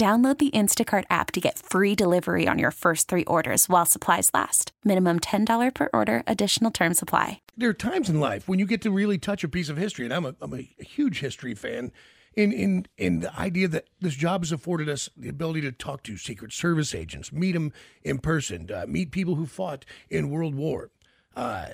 Download 0.00 0.38
the 0.38 0.50
Instacart 0.52 1.04
app 1.10 1.30
to 1.32 1.42
get 1.42 1.58
free 1.58 1.94
delivery 1.94 2.48
on 2.48 2.58
your 2.58 2.70
first 2.70 3.06
three 3.06 3.24
orders 3.24 3.68
while 3.68 3.84
supplies 3.84 4.30
last. 4.32 4.72
Minimum 4.82 5.20
$10 5.20 5.74
per 5.74 5.90
order, 5.92 6.22
additional 6.26 6.70
term 6.70 6.94
supply. 6.94 7.42
There 7.54 7.68
are 7.68 7.74
times 7.74 8.08
in 8.08 8.18
life 8.18 8.48
when 8.48 8.58
you 8.58 8.64
get 8.64 8.80
to 8.80 8.90
really 8.90 9.18
touch 9.18 9.44
a 9.44 9.48
piece 9.48 9.68
of 9.68 9.76
history, 9.76 10.06
and 10.06 10.14
I'm 10.14 10.24
a, 10.24 10.34
I'm 10.40 10.54
a 10.54 10.66
huge 10.78 11.20
history 11.20 11.54
fan. 11.54 11.92
In, 12.34 12.50
in 12.50 12.86
in 12.96 13.20
the 13.20 13.38
idea 13.38 13.68
that 13.68 13.88
this 14.00 14.14
job 14.14 14.40
has 14.40 14.52
afforded 14.52 14.88
us 14.88 15.10
the 15.18 15.28
ability 15.28 15.60
to 15.62 15.72
talk 15.72 16.02
to 16.04 16.16
Secret 16.16 16.54
Service 16.54 16.94
agents, 16.94 17.30
meet 17.30 17.52
them 17.52 17.70
in 18.02 18.20
person, 18.20 18.70
uh, 18.74 18.86
meet 18.88 19.10
people 19.10 19.34
who 19.34 19.44
fought 19.44 19.84
in 20.08 20.30
World 20.30 20.54
War, 20.54 20.92
uh, 21.36 21.72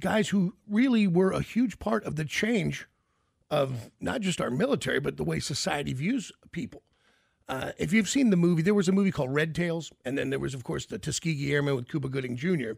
guys 0.00 0.30
who 0.30 0.56
really 0.68 1.06
were 1.06 1.30
a 1.30 1.42
huge 1.42 1.78
part 1.78 2.02
of 2.02 2.16
the 2.16 2.24
change 2.24 2.88
of 3.50 3.92
not 4.00 4.20
just 4.20 4.40
our 4.40 4.50
military, 4.50 4.98
but 4.98 5.16
the 5.16 5.24
way 5.24 5.38
society 5.38 5.92
views 5.92 6.32
people. 6.50 6.82
Uh, 7.48 7.72
if 7.78 7.92
you've 7.92 8.08
seen 8.08 8.30
the 8.30 8.36
movie, 8.36 8.62
there 8.62 8.74
was 8.74 8.88
a 8.88 8.92
movie 8.92 9.10
called 9.10 9.32
Red 9.32 9.54
Tails, 9.54 9.90
and 10.04 10.18
then 10.18 10.30
there 10.30 10.38
was, 10.38 10.52
of 10.52 10.64
course, 10.64 10.84
the 10.84 10.98
Tuskegee 10.98 11.52
Airmen 11.52 11.76
with 11.76 11.88
Cuba 11.88 12.08
Gooding 12.08 12.36
Jr. 12.36 12.72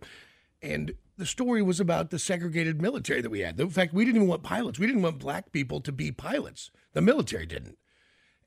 And 0.62 0.92
the 1.16 1.26
story 1.26 1.60
was 1.60 1.80
about 1.80 2.10
the 2.10 2.18
segregated 2.18 2.80
military 2.80 3.20
that 3.20 3.30
we 3.30 3.40
had. 3.40 3.58
In 3.58 3.70
fact, 3.70 3.92
we 3.92 4.04
didn't 4.04 4.16
even 4.16 4.28
want 4.28 4.42
pilots. 4.42 4.78
We 4.78 4.86
didn't 4.86 5.02
want 5.02 5.18
black 5.18 5.50
people 5.52 5.80
to 5.80 5.92
be 5.92 6.12
pilots. 6.12 6.70
The 6.92 7.00
military 7.00 7.46
didn't. 7.46 7.78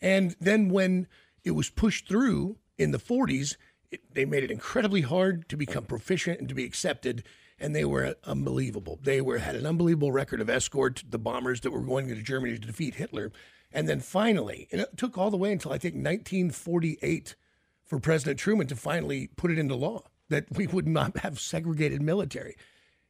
And 0.02 0.36
then 0.40 0.70
when 0.70 1.08
it 1.44 1.52
was 1.52 1.70
pushed 1.70 2.08
through 2.08 2.58
in 2.78 2.92
the 2.92 3.00
40s, 3.00 3.58
it, 3.92 4.02
they 4.14 4.26
made 4.26 4.44
it 4.44 4.52
incredibly 4.52 5.02
hard 5.02 5.50
to 5.50 5.58
become 5.58 5.86
proficient 5.86 6.40
and 6.40 6.48
to 6.50 6.56
be 6.56 6.64
accepted. 6.64 7.24
And 7.60 7.76
they 7.76 7.86
were 7.86 8.16
unbelievable. 8.24 9.00
They 9.02 9.22
were 9.22 9.40
had 9.40 9.56
an 9.56 9.66
unbelievable 9.66 10.12
record 10.12 10.40
of 10.40 10.50
escort 10.50 11.04
the 11.10 11.20
bombers 11.20 11.62
that 11.62 11.72
were 11.72 11.82
going 11.82 12.08
to 12.08 12.16
Germany 12.22 12.58
to 12.58 12.68
defeat 12.68 12.96
Hitler. 12.96 13.32
And 13.74 13.90
then 13.90 14.00
finally, 14.00 14.68
and 14.72 14.80
it 14.80 14.96
took 14.96 15.18
all 15.18 15.32
the 15.32 15.38
way 15.38 15.52
until 15.52 15.74
I 15.74 15.78
think 15.78 15.96
1948 15.96 17.36
for 17.84 18.00
President 18.00 18.40
Truman 18.40 18.68
to 18.68 18.76
finally 18.76 19.28
put 19.36 19.52
it 19.52 19.58
into 19.58 19.76
law 19.76 20.04
that 20.30 20.46
we 20.56 20.68
would 20.68 20.88
not 20.88 21.18
have 21.18 21.40
segregated 21.40 22.02
military. 22.02 22.56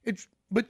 It's 0.04 0.28
but 0.50 0.68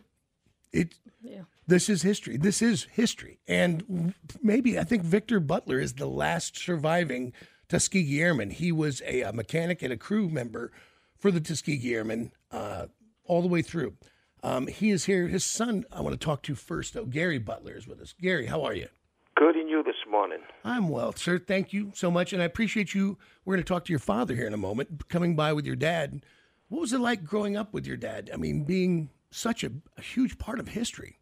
it 0.72 0.96
yeah. 1.22 1.44
this 1.68 1.90
is 1.90 2.02
history. 2.02 2.38
This 2.38 2.62
is 2.62 2.88
history. 2.92 3.40
And 3.48 4.14
maybe 4.42 4.80
I 4.80 4.84
think 4.84 5.04
Victor 5.04 5.40
Butler 5.40 5.80
is 5.80 5.94
the 5.94 6.08
last 6.08 6.58
surviving 6.58 7.34
Tuskegee 7.70 8.22
Airman. 8.22 8.50
He 8.50 8.72
was 8.72 9.02
a, 9.06 9.22
a 9.22 9.34
mechanic 9.34 9.82
and 9.82 9.94
a 9.94 9.98
crew 9.98 10.30
member 10.30 10.72
for 11.18 11.32
the 11.32 11.40
Tuskegee 11.40 11.94
Airmen 11.94 12.32
uh, 12.52 12.88
all 13.26 13.42
the 13.42 13.48
way 13.48 13.62
through. 13.62 13.96
Um, 14.44 14.68
he 14.68 14.90
is 14.90 15.06
here. 15.06 15.28
His 15.28 15.46
son, 15.46 15.86
I 15.92 16.02
want 16.02 16.20
to 16.20 16.24
talk 16.24 16.44
to 16.44 16.56
first, 16.56 16.94
though. 16.94 17.06
Gary 17.06 17.40
Butler 17.40 17.78
is 17.78 17.88
with 17.88 18.02
us. 18.02 18.14
Gary, 18.20 18.48
how 18.48 18.64
are 18.64 18.74
you? 18.74 18.90
Good 19.36 19.56
in 19.56 19.68
you 19.68 19.82
this 19.82 19.96
morning. 20.10 20.40
I'm 20.64 20.90
well, 20.90 21.14
sir. 21.14 21.40
Thank 21.40 21.74
you 21.74 21.92
so 21.96 22.12
much. 22.12 22.34
And 22.34 22.42
I 22.42 22.46
appreciate 22.46 22.94
you. 22.94 23.18
We're 23.46 23.56
going 23.56 23.64
to 23.64 23.68
talk 23.68 23.86
to 23.86 23.92
your 23.92 24.00
father 24.00 24.36
here 24.36 24.46
in 24.46 24.54
a 24.54 24.58
moment, 24.58 25.08
coming 25.10 25.36
by 25.36 25.54
with 25.54 25.66
your 25.66 25.76
dad. 25.76 26.24
What 26.70 26.82
was 26.82 26.94
it 26.94 27.00
like 27.00 27.24
growing 27.24 27.58
up 27.58 27.74
with 27.74 27.88
your 27.88 27.98
dad? 27.98 28.30
I 28.32 28.38
mean, 28.38 28.64
being 28.64 29.10
such 29.32 29.64
a, 29.64 29.72
a 29.98 30.02
huge 30.02 30.38
part 30.38 30.60
of 30.60 30.68
history. 30.70 31.18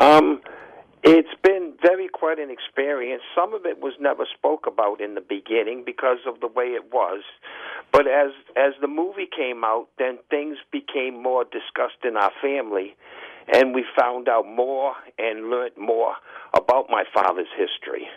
Um, 0.00 0.40
it's 1.02 1.34
been 1.42 1.74
very 1.82 2.08
quite 2.08 2.38
an 2.38 2.50
experience. 2.50 3.22
Some 3.34 3.54
of 3.54 3.64
it 3.64 3.80
was 3.80 3.94
never 4.00 4.26
spoke 4.36 4.66
about 4.66 5.00
in 5.00 5.14
the 5.14 5.20
beginning 5.20 5.82
because 5.84 6.18
of 6.26 6.40
the 6.40 6.46
way 6.46 6.66
it 6.66 6.92
was. 6.92 7.22
But 7.92 8.06
as 8.06 8.30
as 8.56 8.72
the 8.80 8.88
movie 8.88 9.28
came 9.34 9.64
out, 9.64 9.88
then 9.98 10.18
things 10.30 10.56
became 10.72 11.22
more 11.22 11.44
discussed 11.44 12.04
in 12.04 12.16
our 12.16 12.32
family 12.42 12.96
and 13.52 13.74
we 13.74 13.84
found 13.98 14.28
out 14.28 14.46
more 14.46 14.94
and 15.18 15.50
learned 15.50 15.76
more 15.78 16.14
about 16.56 16.86
my 16.88 17.04
father's 17.14 17.48
history. 17.56 18.08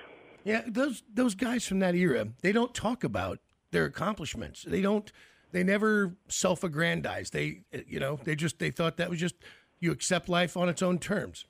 Yeah, 0.44 0.62
those 0.68 1.04
those 1.14 1.36
guys 1.36 1.68
from 1.68 1.80
that 1.80 1.96
era, 1.96 2.28
they 2.42 2.52
don't 2.52 2.74
talk 2.74 3.04
about 3.04 3.40
their 3.72 3.86
accomplishments. 3.86 4.64
They 4.68 4.82
don't 4.82 5.12
they 5.52 5.64
never 5.64 6.16
self-aggrandize. 6.30 7.32
They 7.32 7.62
you 7.88 8.00
know, 8.00 8.20
they 8.24 8.36
just 8.36 8.60
they 8.60 8.72
thought 8.72 8.98
that 8.98 9.10
was 9.10 9.20
just 9.20 9.36
you 9.80 9.92
accept 9.92 10.30
life 10.30 10.56
on 10.56 10.70
its 10.70 10.82
own 10.82 11.00
terms. 11.00 11.46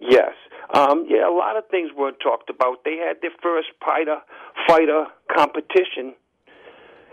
Yes. 0.00 0.32
Um, 0.74 1.06
yeah, 1.08 1.28
a 1.28 1.32
lot 1.32 1.56
of 1.56 1.64
things 1.70 1.90
weren't 1.96 2.20
talked 2.22 2.50
about. 2.50 2.84
They 2.84 2.96
had 2.96 3.16
their 3.22 3.32
first 3.42 3.68
fighter 3.84 4.18
fighter 4.66 5.06
competition 5.34 6.14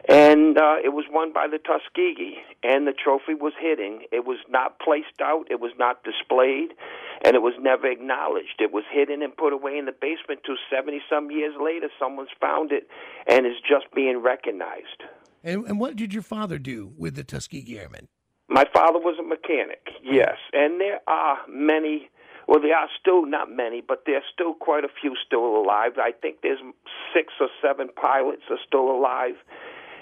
and 0.08 0.58
uh, 0.58 0.76
it 0.84 0.94
was 0.94 1.06
won 1.10 1.34
by 1.34 1.48
the 1.48 1.58
Tuskegee, 1.58 2.38
and 2.64 2.86
the 2.86 2.94
trophy 2.94 3.34
was 3.34 3.54
hidden. 3.60 4.02
It 4.12 4.26
was 4.26 4.38
not 4.50 4.80
placed 4.80 5.22
out, 5.22 5.46
it 5.50 5.60
was 5.60 5.72
not 5.80 6.04
displayed, 6.04 6.74
and 7.24 7.36
it 7.36 7.42
was 7.42 7.54
never 7.60 7.88
acknowledged. 7.88 8.60
It 8.60 8.72
was 8.72 8.84
hidden 8.92 9.24
and 9.24 9.36
put 9.36 9.54
away 9.54 9.78
in 9.78 9.86
the 9.86 9.94
basement 9.94 10.42
till 10.46 10.58
70 10.70 11.02
some 11.10 11.32
years 11.32 11.56
later, 11.60 11.90
someone's 12.00 12.30
found 12.40 12.72
it 12.72 12.88
and 13.28 13.46
is 13.46 13.58
just 13.68 13.86
being 13.96 14.22
recognized. 14.22 15.04
And, 15.44 15.66
and 15.66 15.80
what 15.80 15.96
did 15.96 16.14
your 16.14 16.24
father 16.24 16.60
do 16.60 16.94
with 16.98 17.16
the 17.16 17.24
Tuskegee 17.24 17.80
Airmen? 17.80 18.08
My 18.48 18.66
father 18.74 19.00
was 19.00 19.18
a 19.20 19.24
mechanic, 19.24 19.90
yes, 20.04 20.38
and 20.54 20.80
there 20.80 21.00
are 21.08 21.40
many. 21.50 22.10
Well, 22.48 22.62
there 22.62 22.78
are 22.78 22.90
still 23.00 23.26
not 23.26 23.50
many, 23.50 23.82
but 23.82 24.04
there's 24.06 24.24
still 24.32 24.54
quite 24.54 24.84
a 24.84 24.88
few 25.02 25.16
still 25.26 25.58
alive. 25.58 25.94
I 25.98 26.12
think 26.12 26.42
there's 26.44 26.60
six 27.12 27.34
or 27.40 27.50
seven 27.60 27.90
pilots 27.96 28.44
are 28.52 28.60
still 28.68 28.92
alive 28.92 29.34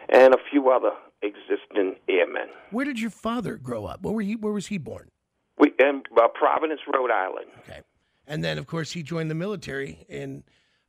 and 0.10 0.34
a 0.34 0.38
few 0.50 0.70
other 0.70 0.92
existing 1.22 1.96
airmen. 2.10 2.48
Where 2.72 2.86
did 2.86 3.00
your 3.00 3.10
father 3.10 3.58
grow 3.58 3.86
up? 3.86 4.02
Where 4.02 4.14
were 4.14 4.22
he? 4.22 4.36
Where 4.36 4.54
was 4.54 4.68
he 4.68 4.78
born? 4.78 5.10
We 5.58 5.72
in 5.80 6.04
uh, 6.18 6.28
Providence, 6.34 6.82
Rhode 6.92 7.12
Island. 7.12 7.48
Okay, 7.60 7.82
and 8.28 8.44
then 8.44 8.58
of 8.58 8.68
course 8.68 8.92
he 8.92 9.04
joined 9.04 9.30
the 9.30 9.36
military. 9.36 10.06
In 10.10 10.44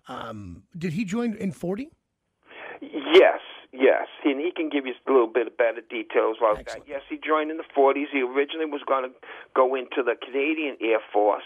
um, 0.08 0.64
did 0.76 0.92
he 0.92 1.04
join 1.04 1.34
in 1.34 1.52
forty? 1.52 1.90
Yes, 2.80 3.40
yes, 3.72 4.08
and 4.24 4.40
he 4.40 4.50
can 4.54 4.68
give 4.68 4.86
you 4.86 4.94
a 5.06 5.12
little 5.12 5.28
bit 5.32 5.46
of 5.46 5.56
better 5.56 5.80
details 5.88 6.36
about 6.38 6.58
Excellent. 6.58 6.86
that. 6.86 6.90
Yes, 6.90 7.02
he 7.08 7.18
joined 7.24 7.50
in 7.50 7.56
the 7.56 7.64
forties. 7.74 8.08
He 8.12 8.22
originally 8.22 8.66
was 8.66 8.82
going 8.86 9.04
to 9.04 9.10
go 9.54 9.74
into 9.74 10.02
the 10.02 10.14
Canadian 10.20 10.76
Air 10.80 10.98
Force 11.12 11.44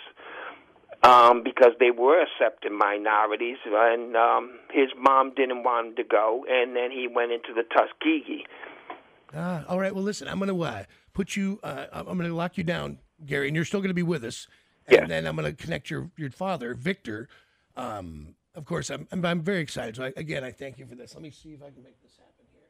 um, 1.03 1.43
because 1.43 1.73
they 1.79 1.91
were 1.91 2.23
accepting 2.23 2.77
minorities, 2.77 3.59
and 3.65 4.17
um, 4.17 4.59
his 4.73 4.89
mom 4.97 5.33
didn't 5.35 5.63
want 5.63 5.89
him 5.89 5.97
to 5.97 6.05
go, 6.05 6.45
and 6.49 6.75
then 6.75 6.91
he 6.91 7.07
went 7.07 7.33
into 7.33 7.55
the 7.55 7.63
Tuskegee. 7.63 8.47
Ah, 9.35 9.65
all 9.69 9.79
right. 9.79 9.95
Well, 9.95 10.05
listen, 10.05 10.27
I'm 10.27 10.39
going 10.39 10.49
to 10.49 10.63
uh, 10.63 10.85
put 11.13 11.37
you. 11.37 11.61
Uh, 11.63 11.87
I'm 11.93 12.05
going 12.05 12.29
to 12.29 12.35
lock 12.35 12.57
you 12.57 12.65
down, 12.65 12.99
Gary, 13.25 13.49
and 13.49 13.55
you're 13.55 13.65
still 13.65 13.81
going 13.81 13.91
to 13.91 13.95
be 13.95 14.03
with 14.03 14.25
us. 14.25 14.49
And 14.87 14.97
yeah. 14.97 15.07
then 15.07 15.27
I'm 15.27 15.37
going 15.37 15.55
to 15.55 15.63
connect 15.63 15.91
your 15.91 16.11
your 16.17 16.31
father, 16.31 16.75
Victor. 16.75 17.29
Um, 17.77 18.35
of 18.55 18.65
course, 18.65 18.91
I'm, 18.91 19.07
I'm, 19.13 19.25
I'm 19.25 19.43
very 19.43 19.61
excited. 19.61 19.97
So 19.97 20.05
I, 20.05 20.13
again, 20.17 20.43
I 20.43 20.51
thank 20.51 20.79
you 20.79 20.87
for 20.87 20.97
this. 20.97 21.15
Let 21.15 21.23
me 21.23 21.31
see 21.31 21.51
if 21.51 21.63
I 21.63 21.71
can 21.71 21.83
make 21.85 22.03
this 22.03 22.17
happen 22.17 22.45
here. 22.51 22.63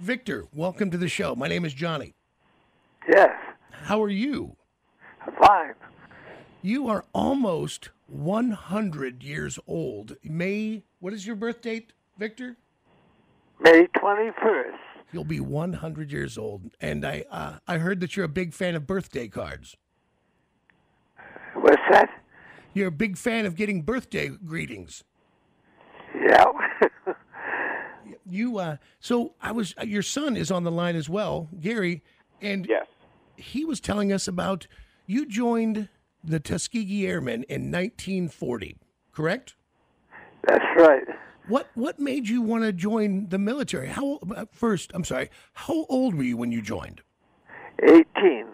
Victor, 0.00 0.46
welcome 0.52 0.90
to 0.90 0.98
the 0.98 1.08
show. 1.08 1.36
My 1.36 1.46
name 1.46 1.64
is 1.64 1.72
Johnny. 1.72 2.14
Yes. 3.08 3.30
How 3.70 4.02
are 4.02 4.08
you? 4.08 4.56
Fine. 5.38 5.74
You 6.62 6.88
are 6.88 7.04
almost 7.14 7.90
100 8.08 9.22
years 9.22 9.58
old. 9.66 10.16
May, 10.24 10.82
what 11.00 11.12
is 11.12 11.26
your 11.26 11.36
birth 11.36 11.60
date, 11.60 11.92
Victor? 12.18 12.56
May 13.60 13.86
21st. 13.96 14.76
You'll 15.12 15.24
be 15.24 15.40
100 15.40 16.10
years 16.12 16.36
old. 16.36 16.62
And 16.80 17.04
I, 17.06 17.24
uh, 17.30 17.58
I 17.68 17.78
heard 17.78 18.00
that 18.00 18.16
you're 18.16 18.24
a 18.24 18.28
big 18.28 18.52
fan 18.52 18.74
of 18.74 18.86
birthday 18.86 19.28
cards. 19.28 19.76
What's 21.54 21.80
that? 21.90 22.10
you're 22.74 22.88
a 22.88 22.92
big 22.92 23.16
fan 23.16 23.46
of 23.46 23.54
getting 23.56 23.80
birthday 23.80 24.28
greetings. 24.28 25.02
Yeah. 26.14 26.44
You 28.28 28.58
uh, 28.58 28.76
so 28.98 29.34
I 29.40 29.52
was 29.52 29.72
your 29.84 30.02
son 30.02 30.36
is 30.36 30.50
on 30.50 30.64
the 30.64 30.70
line 30.70 30.96
as 30.96 31.08
well, 31.08 31.48
Gary, 31.60 32.02
and 32.42 32.66
Yes. 32.68 32.86
he 33.36 33.64
was 33.64 33.80
telling 33.80 34.12
us 34.12 34.26
about 34.26 34.66
you 35.06 35.26
joined 35.26 35.88
the 36.26 36.40
Tuskegee 36.40 37.06
Airmen 37.06 37.44
in 37.44 37.70
1940, 37.70 38.76
correct? 39.12 39.54
That's 40.46 40.64
right. 40.76 41.04
What 41.48 41.68
what 41.74 42.00
made 42.00 42.28
you 42.28 42.42
want 42.42 42.64
to 42.64 42.72
join 42.72 43.28
the 43.28 43.38
military? 43.38 43.88
How 43.88 44.18
uh, 44.34 44.46
first? 44.50 44.90
I'm 44.94 45.04
sorry. 45.04 45.30
How 45.52 45.86
old 45.88 46.14
were 46.14 46.24
you 46.24 46.36
when 46.36 46.50
you 46.50 46.60
joined? 46.60 47.02
18. 47.82 48.46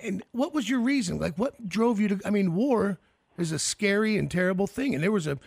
And 0.00 0.22
what 0.32 0.52
was 0.52 0.68
your 0.68 0.80
reason? 0.80 1.18
Like, 1.18 1.38
what 1.38 1.68
drove 1.68 1.98
you 2.00 2.08
to? 2.08 2.20
I 2.24 2.30
mean, 2.30 2.54
war 2.54 2.98
is 3.38 3.52
a 3.52 3.58
scary 3.58 4.16
and 4.16 4.30
terrible 4.30 4.66
thing, 4.66 4.94
and 4.94 5.02
there 5.02 5.12
was 5.12 5.26
a, 5.26 5.38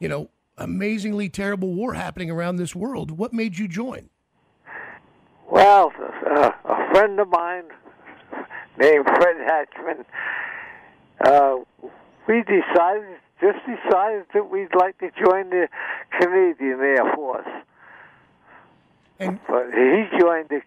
you 0.00 0.08
know, 0.08 0.28
amazingly 0.58 1.28
terrible 1.28 1.72
war 1.72 1.94
happening 1.94 2.30
around 2.30 2.56
this 2.56 2.74
world. 2.74 3.12
What 3.12 3.32
made 3.32 3.58
you 3.58 3.68
join? 3.68 4.08
Well, 5.50 5.92
uh, 6.30 6.50
a 6.64 6.92
friend 6.92 7.20
of 7.20 7.28
mine 7.28 7.64
named 8.78 9.04
Fred 9.04 9.36
Hatchman, 9.36 10.04
uh, 11.22 11.56
we 12.28 12.42
decided, 12.42 13.16
just 13.40 13.58
decided 13.66 14.24
that 14.34 14.50
we'd 14.50 14.74
like 14.74 14.98
to 14.98 15.10
join 15.24 15.50
the 15.50 15.68
Canadian 16.20 16.80
Air 16.80 17.14
Force. 17.14 17.48
And 19.18 19.38
But 19.46 19.66
he 19.72 20.04
joined 20.18 20.48
the 20.48 20.60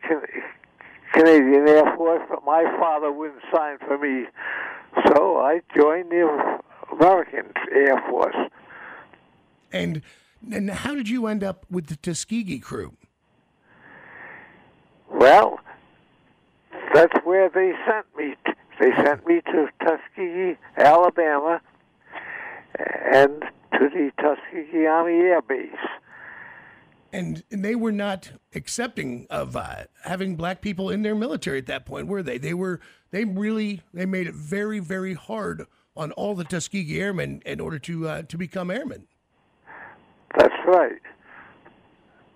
Canadian 1.13 1.67
Air 1.67 1.95
Force, 1.95 2.21
but 2.29 2.45
my 2.45 2.63
father 2.79 3.11
wouldn't 3.11 3.41
sign 3.53 3.77
for 3.79 3.97
me. 3.97 4.25
So 5.07 5.37
I 5.37 5.61
joined 5.75 6.11
the 6.11 6.59
American 6.91 7.51
Air 7.73 8.01
Force. 8.09 8.35
and 9.71 10.01
and 10.51 10.69
how 10.69 10.93
did 10.93 11.09
you 11.09 11.25
end 11.27 11.43
up 11.43 11.65
with 11.71 11.87
the 11.87 11.95
Tuskegee 11.95 12.59
crew? 12.59 12.93
Well, 15.11 15.59
that's 16.93 17.13
where 17.25 17.49
they 17.49 17.73
sent 17.87 18.05
me. 18.17 18.35
They 18.79 18.91
sent 19.03 19.25
me 19.25 19.41
to 19.41 19.67
Tuskegee, 19.81 20.57
Alabama, 20.77 21.61
and 23.13 23.43
to 23.73 23.89
the 23.89 24.11
Tuskegee 24.19 24.85
Army 24.85 25.13
Air 25.13 25.41
Base. 25.41 25.69
And, 27.13 27.43
and 27.49 27.63
they 27.63 27.75
were 27.75 27.93
not 27.93 28.31
accepting 28.53 29.27
of 29.29 29.55
uh, 29.55 29.85
having 30.03 30.35
black 30.35 30.61
people 30.61 30.89
in 30.89 31.01
their 31.01 31.15
military 31.15 31.59
at 31.59 31.67
that 31.67 31.85
point, 31.85 32.07
were 32.07 32.21
they? 32.21 32.37
They 32.37 32.53
were. 32.53 32.81
They 33.11 33.23
really 33.23 33.81
they 33.93 34.05
made 34.05 34.27
it 34.27 34.33
very 34.33 34.79
very 34.79 35.13
hard 35.13 35.65
on 35.95 36.11
all 36.13 36.35
the 36.35 36.43
Tuskegee 36.43 36.99
Airmen 36.99 37.41
in 37.45 37.61
order 37.61 37.79
to 37.79 38.09
uh, 38.09 38.21
to 38.23 38.37
become 38.37 38.69
airmen. 38.69 39.07
That's 40.37 40.53
right. 40.67 40.99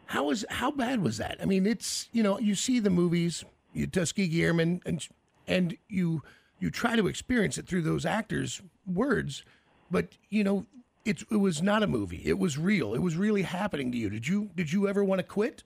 How 0.05 0.25
was 0.25 0.45
how 0.49 0.71
bad 0.71 1.03
was 1.03 1.17
that? 1.17 1.37
I 1.41 1.45
mean, 1.45 1.67
it's 1.67 2.07
you 2.13 2.23
know 2.23 2.39
you 2.39 2.55
see 2.55 2.79
the 2.79 2.89
movies, 2.89 3.43
you 3.73 3.87
Tuskegee 3.87 4.43
Airmen, 4.43 4.81
and 4.85 5.05
and 5.49 5.75
you 5.89 6.23
you 6.59 6.69
try 6.69 6.95
to 6.95 7.07
experience 7.07 7.57
it 7.57 7.67
through 7.67 7.81
those 7.81 8.05
actors' 8.05 8.61
words, 8.85 9.43
but 9.91 10.13
you 10.29 10.43
know 10.43 10.65
it 11.03 11.23
it 11.29 11.37
was 11.37 11.61
not 11.61 11.83
a 11.83 11.87
movie. 11.87 12.21
It 12.23 12.39
was 12.39 12.57
real. 12.57 12.93
It 12.93 13.01
was 13.01 13.17
really 13.17 13.41
happening 13.41 13.91
to 13.91 13.97
you. 13.97 14.09
Did 14.09 14.27
you 14.27 14.51
did 14.55 14.71
you 14.71 14.87
ever 14.87 15.03
want 15.03 15.19
to 15.19 15.23
quit? 15.23 15.63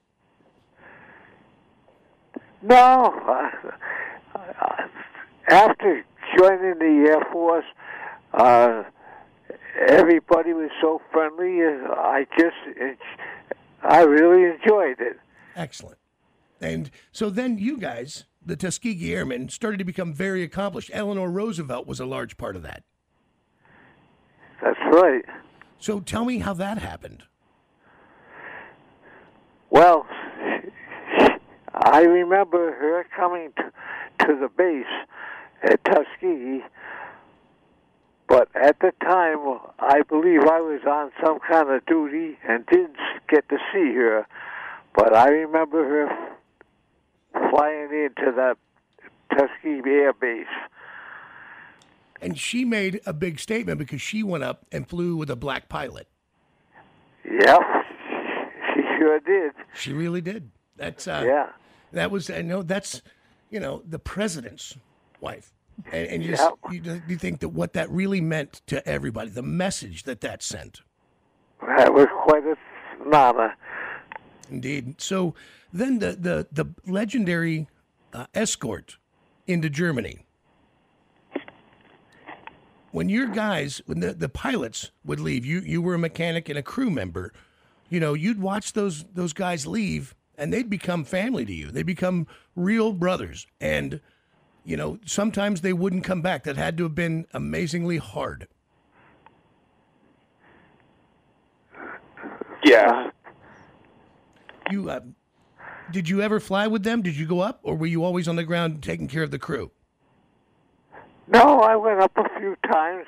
No, 2.62 3.14
uh, 4.34 4.40
after 5.48 6.04
joining 6.38 6.78
the 6.78 7.10
Air 7.10 7.22
Force, 7.30 7.66
uh, 8.32 8.84
everybody 9.86 10.54
was 10.54 10.70
so 10.80 11.02
friendly. 11.12 11.60
I 11.62 12.26
just, 12.38 12.56
it, 12.66 12.98
I 13.82 14.00
really 14.02 14.44
enjoyed 14.44 14.98
it. 14.98 15.18
Excellent. 15.54 15.98
And 16.58 16.90
so 17.12 17.28
then 17.28 17.58
you 17.58 17.76
guys, 17.76 18.24
the 18.46 18.56
Tuskegee 18.56 19.14
Airmen, 19.14 19.48
started 19.48 19.78
to 19.78 19.84
become 19.84 20.12
very 20.12 20.42
accomplished. 20.42 20.90
Eleanor 20.92 21.30
Roosevelt 21.30 21.86
was 21.86 22.00
a 22.00 22.06
large 22.06 22.36
part 22.36 22.56
of 22.56 22.62
that. 22.62 22.82
That's 24.62 24.78
right. 24.92 25.24
So 25.78 26.00
tell 26.00 26.24
me 26.24 26.38
how 26.38 26.54
that 26.54 26.78
happened. 26.78 27.24
Well, 29.70 30.06
I 31.74 32.02
remember 32.02 32.72
her 32.72 33.04
coming 33.16 33.52
to, 33.56 34.26
to 34.26 34.38
the 34.40 34.48
base 34.48 34.86
at 35.62 35.84
Tuskegee, 35.84 36.62
but 38.28 38.48
at 38.54 38.78
the 38.80 38.92
time, 39.02 39.58
I 39.80 40.02
believe 40.08 40.42
I 40.42 40.60
was 40.60 40.80
on 40.88 41.10
some 41.22 41.38
kind 41.40 41.70
of 41.70 41.84
duty 41.86 42.38
and 42.48 42.64
didn't 42.66 42.96
get 43.28 43.48
to 43.48 43.58
see 43.72 43.92
her. 43.94 44.26
But 44.94 45.14
I 45.14 45.28
remember 45.28 45.84
her 45.84 46.36
flying 47.50 47.90
into 47.92 48.32
that 48.36 48.56
Tuskegee 49.32 49.88
Air 49.90 50.12
Base. 50.12 50.46
And 52.20 52.38
she 52.38 52.64
made 52.64 53.00
a 53.04 53.12
big 53.12 53.38
statement 53.38 53.78
because 53.78 54.00
she 54.00 54.22
went 54.22 54.44
up 54.44 54.64
and 54.72 54.88
flew 54.88 55.16
with 55.16 55.30
a 55.30 55.36
black 55.36 55.68
pilot. 55.68 56.08
Yep, 57.24 57.60
she 58.74 58.80
sure 58.98 59.20
did. 59.20 59.52
She 59.74 59.92
really 59.92 60.20
did. 60.20 60.50
That's 60.76 61.06
uh, 61.06 61.22
Yeah. 61.26 61.48
That 61.92 62.10
was 62.10 62.28
I 62.30 62.42
know 62.42 62.62
that's 62.62 63.02
you 63.50 63.60
know 63.60 63.82
the 63.86 63.98
president's 64.00 64.76
wife, 65.20 65.52
and, 65.92 66.08
and 66.08 66.24
you, 66.24 66.30
just, 66.32 66.50
Yeah. 66.72 66.72
you 66.72 67.02
you 67.06 67.16
think 67.16 67.40
that 67.40 67.50
what 67.50 67.72
that 67.74 67.88
really 67.90 68.20
meant 68.20 68.62
to 68.66 68.86
everybody, 68.88 69.30
the 69.30 69.42
message 69.42 70.02
that 70.04 70.20
that 70.22 70.42
sent. 70.42 70.80
That 71.76 71.94
was 71.94 72.06
quite 72.24 72.44
a 72.44 72.56
phenomenon. 72.98 73.52
Indeed. 74.50 75.00
So 75.00 75.34
then 75.72 75.98
the 75.98 76.12
the 76.12 76.46
the 76.52 76.66
legendary 76.86 77.66
uh, 78.12 78.26
escort 78.34 78.98
into 79.46 79.68
Germany. 79.68 80.24
When 82.92 83.08
your 83.08 83.26
guys, 83.26 83.82
when 83.86 83.98
the, 83.98 84.12
the 84.12 84.28
pilots 84.28 84.92
would 85.04 85.18
leave, 85.18 85.44
you 85.44 85.60
you 85.60 85.82
were 85.82 85.94
a 85.94 85.98
mechanic 85.98 86.48
and 86.48 86.58
a 86.58 86.62
crew 86.62 86.90
member. 86.90 87.32
You 87.88 88.00
know, 88.00 88.14
you'd 88.14 88.40
watch 88.40 88.72
those 88.72 89.04
those 89.14 89.32
guys 89.32 89.66
leave, 89.66 90.14
and 90.38 90.52
they'd 90.52 90.70
become 90.70 91.04
family 91.04 91.44
to 91.44 91.52
you. 91.52 91.70
They 91.70 91.82
become 91.82 92.26
real 92.54 92.92
brothers, 92.92 93.46
and 93.60 94.00
you 94.64 94.76
know 94.76 94.98
sometimes 95.04 95.60
they 95.60 95.72
wouldn't 95.72 96.04
come 96.04 96.22
back. 96.22 96.44
That 96.44 96.56
had 96.56 96.76
to 96.76 96.84
have 96.84 96.94
been 96.94 97.26
amazingly 97.34 97.96
hard. 97.98 98.46
Yes. 102.64 103.13
You 104.70 104.90
uh, 104.90 105.00
did 105.90 106.08
you 106.08 106.22
ever 106.22 106.40
fly 106.40 106.66
with 106.66 106.82
them? 106.82 107.02
Did 107.02 107.16
you 107.16 107.26
go 107.26 107.40
up, 107.40 107.60
or 107.62 107.76
were 107.76 107.86
you 107.86 108.04
always 108.04 108.26
on 108.28 108.36
the 108.36 108.44
ground 108.44 108.82
taking 108.82 109.08
care 109.08 109.22
of 109.22 109.30
the 109.30 109.38
crew? 109.38 109.70
No, 111.28 111.60
I 111.60 111.76
went 111.76 112.00
up 112.00 112.12
a 112.16 112.28
few 112.38 112.56
times 112.70 113.06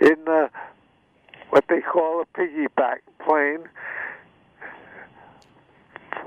in 0.00 0.16
uh, 0.28 0.48
what 1.50 1.64
they 1.68 1.80
call 1.80 2.22
a 2.22 2.38
piggyback 2.38 2.98
plane. 3.24 3.68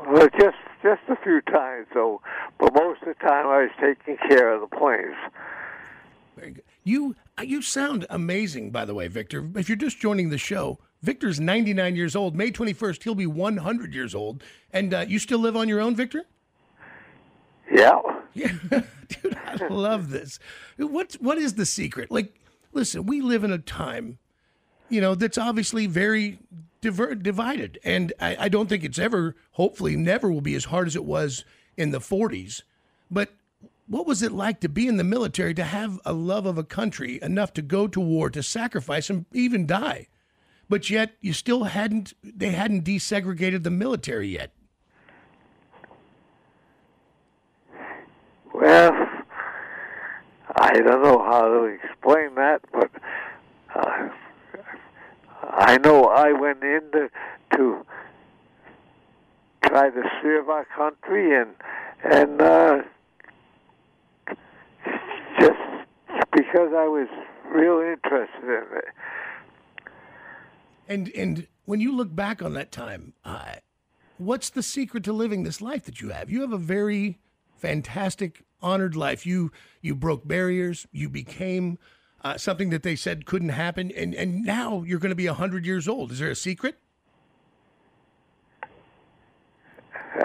Well, 0.08 0.28
just 0.40 0.58
just 0.82 1.02
a 1.10 1.16
few 1.24 1.42
times 1.42 1.88
though, 1.94 2.22
but 2.60 2.74
most 2.74 3.02
of 3.02 3.10
the 3.10 3.14
time 3.16 3.48
I 3.48 3.64
was 3.64 3.72
taking 3.80 4.18
care 4.28 4.54
of 4.54 4.62
the 4.62 4.76
planes. 4.76 5.16
Very 6.36 6.52
good. 6.52 6.64
You 6.84 7.16
uh, 7.38 7.44
you 7.44 7.62
sound 7.62 8.06
amazing, 8.10 8.72
by 8.72 8.86
the 8.86 8.94
way, 8.94 9.08
Victor. 9.08 9.50
If 9.56 9.68
you're 9.70 9.76
just 9.76 10.00
joining 10.00 10.30
the 10.30 10.38
show, 10.38 10.80
Victor's 11.01 11.39
99 11.39 11.96
years 11.96 12.15
old. 12.15 12.36
May 12.36 12.51
21st, 12.51 13.03
he'll 13.03 13.15
be 13.15 13.27
100 13.27 13.94
years 13.94 14.13
old. 14.13 14.44
And 14.72 14.94
uh, 14.94 15.06
you 15.08 15.20
still 15.20 15.39
live 15.39 15.56
on 15.56 15.70
your 15.70 15.79
own, 15.79 15.96
Victor? 15.96 16.25
Yeah. 17.72 18.00
Yeah, 18.34 18.53
dude, 19.08 19.38
I 19.46 19.68
love 19.70 20.12
this. 20.12 20.39
What 20.77 21.13
what 21.20 21.38
is 21.38 21.56
the 21.56 21.65
secret? 21.65 22.12
Like, 22.12 22.39
listen, 22.74 23.06
we 23.06 23.22
live 23.22 23.44
in 23.44 23.51
a 23.51 23.58
time, 23.58 24.20
you 24.88 25.01
know, 25.01 25.15
that's 25.15 25.38
obviously 25.38 25.88
very 25.88 26.39
diver- 26.82 27.15
divided, 27.15 27.79
and 27.84 28.13
I, 28.20 28.38
I 28.41 28.50
don't 28.50 28.70
think 28.70 28.84
it's 28.84 29.00
ever, 29.00 29.36
hopefully, 29.53 29.96
never 29.96 30.32
will 30.32 30.41
be 30.41 30.56
as 30.56 30.65
hard 30.65 30.88
as 30.88 30.96
it 30.96 31.06
was 31.06 31.44
in 31.75 31.91
the 31.91 32.00
'40s. 32.00 32.62
But 33.10 33.29
what 33.88 34.06
was 34.06 34.22
it 34.22 34.32
like 34.32 34.60
to 34.60 34.70
be 34.70 34.88
in 34.88 34.98
the 34.98 35.03
military, 35.03 35.53
to 35.56 35.63
have 35.63 36.00
a 36.06 36.13
love 36.13 36.46
of 36.46 36.58
a 36.58 36.63
country 36.63 37.20
enough 37.22 37.51
to 37.53 37.62
go 37.63 37.88
to 37.88 38.00
war, 38.00 38.29
to 38.29 38.44
sacrifice, 38.44 39.10
and 39.10 39.25
even 39.34 39.65
die? 39.65 40.08
But 40.70 40.90
yet, 40.90 41.14
you 41.20 41.34
still 41.34 41.64
hadn't, 41.64 42.14
they 42.24 42.52
hadn't 42.52 42.86
desegregated 42.86 43.64
the 43.64 43.72
military 43.72 44.28
yet. 44.30 44.52
Well, 48.54 48.92
I 50.56 50.74
don't 50.74 51.02
know 51.02 51.24
how 51.24 51.48
to 51.48 51.64
explain 51.64 52.36
that, 52.36 52.62
but 52.72 52.92
uh, 53.74 54.10
I 55.44 55.78
know 55.78 56.06
I 56.06 56.34
went 56.34 56.62
in 56.64 56.82
to, 56.92 57.10
to 57.56 57.86
try 59.66 59.90
to 59.90 60.04
serve 60.22 60.50
our 60.50 60.66
country 60.76 61.40
and 61.40 61.52
and 62.04 62.42
uh, 62.42 62.82
just 65.40 65.60
because 66.32 66.72
I 66.76 66.88
was 66.88 67.08
real 67.54 67.80
interested 67.80 68.44
in 68.44 68.78
it. 68.78 68.86
And 70.89 71.10
and 71.10 71.48
when 71.65 71.79
you 71.79 71.96
look 71.96 72.13
back 72.15 72.41
on 72.41 72.53
that 72.53 72.72
time, 72.72 73.13
uh, 73.24 73.58
what's 74.17 74.50
the 74.50 74.63
secret 74.63 75.03
to 75.03 75.13
living 75.13 75.43
this 75.43 75.62
life 75.62 75.86
that 75.86 76.01
you 76.01 76.10
have? 76.10 76.31
You 76.31 76.41
have 76.41 76.51
a 76.51 76.58
very 76.58 77.19
fantastic, 77.55 78.43
honored 78.60 78.96
life. 78.96 79.24
You 79.24 79.51
you 79.81 79.93
broke 79.93 80.27
barriers. 80.27 80.88
You 80.91 81.08
became 81.08 81.77
uh, 82.24 82.38
something 82.38 82.72
that 82.72 82.81
they 82.81 82.96
said 82.96 83.27
couldn't 83.27 83.50
happen, 83.50 83.91
and 83.91 84.15
and 84.15 84.43
now 84.43 84.81
you're 84.81 84.98
going 84.98 85.12
to 85.12 85.15
be 85.15 85.27
hundred 85.27 85.63
years 85.63 85.88
old. 85.88 86.12
Is 86.12 86.17
there 86.17 86.31
a 86.31 86.36
secret? 86.36 86.79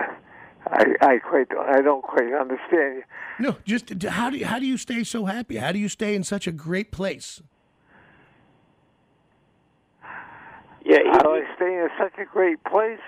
I 0.66 0.85
I 1.02 1.18
quite 1.18 1.49
I 1.68 1.83
don't 1.83 2.02
quite 2.02 2.33
understand 2.33 2.97
you. 2.97 3.02
No, 3.38 3.56
just 3.66 4.02
how 4.04 4.30
do 4.30 4.38
you, 4.38 4.47
how 4.47 4.59
do 4.59 4.64
you 4.64 4.78
stay 4.78 5.04
so 5.04 5.26
happy? 5.26 5.56
How 5.56 5.73
do 5.73 5.78
you 5.78 5.90
stay 5.90 6.14
in 6.14 6.25
such 6.25 6.47
a 6.47 6.52
great 6.52 6.90
place? 6.90 7.42
Yeah, 10.95 11.11
How 11.11 11.23
do 11.23 11.31
I 11.31 11.43
stay 11.57 11.75
in 11.75 11.89
such 11.99 12.19
a 12.19 12.25
great 12.25 12.63
place? 12.63 13.01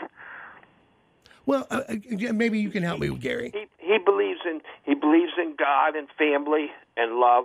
Well, 1.47 1.69
uh, 1.71 1.83
uh, 1.89 2.33
maybe 2.33 2.59
you 2.59 2.71
can 2.71 2.83
help 2.83 2.99
me, 2.99 3.11
with 3.11 3.21
Gary. 3.21 3.53
he 3.55 3.67
he 3.79 3.99
believes 4.05 4.41
in 4.45 4.61
he 4.85 4.95
believes 4.95 5.33
in 5.39 5.55
God 5.57 5.95
and 5.95 6.09
family 6.19 6.73
and 6.97 7.21
love, 7.21 7.45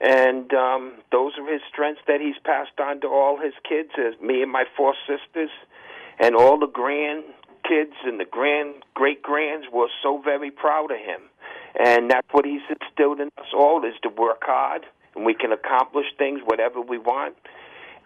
and 0.00 0.52
um, 0.52 0.94
those 1.12 1.34
are 1.38 1.52
his 1.52 1.62
strengths 1.72 2.02
that 2.08 2.20
he's 2.20 2.34
passed 2.44 2.80
on 2.80 3.00
to 3.02 3.06
all 3.06 3.38
his 3.40 3.54
kids, 3.62 3.90
as 3.96 4.20
me 4.20 4.42
and 4.42 4.50
my 4.50 4.64
four 4.76 4.94
sisters, 5.06 5.50
and 6.18 6.34
all 6.34 6.58
the 6.58 6.66
grandkids 6.66 7.94
and 8.04 8.18
the 8.18 8.24
grand 8.24 8.82
great 8.94 9.22
grands 9.22 9.68
were 9.72 9.88
so 10.02 10.20
very 10.24 10.50
proud 10.50 10.90
of 10.90 10.98
him, 10.98 11.20
and 11.78 12.10
that's 12.10 12.26
what 12.32 12.44
he's 12.44 12.62
instilled 12.68 13.20
in 13.20 13.28
us 13.38 13.52
all 13.54 13.84
is 13.84 13.94
to 14.02 14.08
work 14.08 14.42
hard, 14.42 14.84
and 15.14 15.24
we 15.24 15.34
can 15.34 15.52
accomplish 15.52 16.06
things 16.18 16.40
whatever 16.44 16.80
we 16.80 16.98
want, 16.98 17.36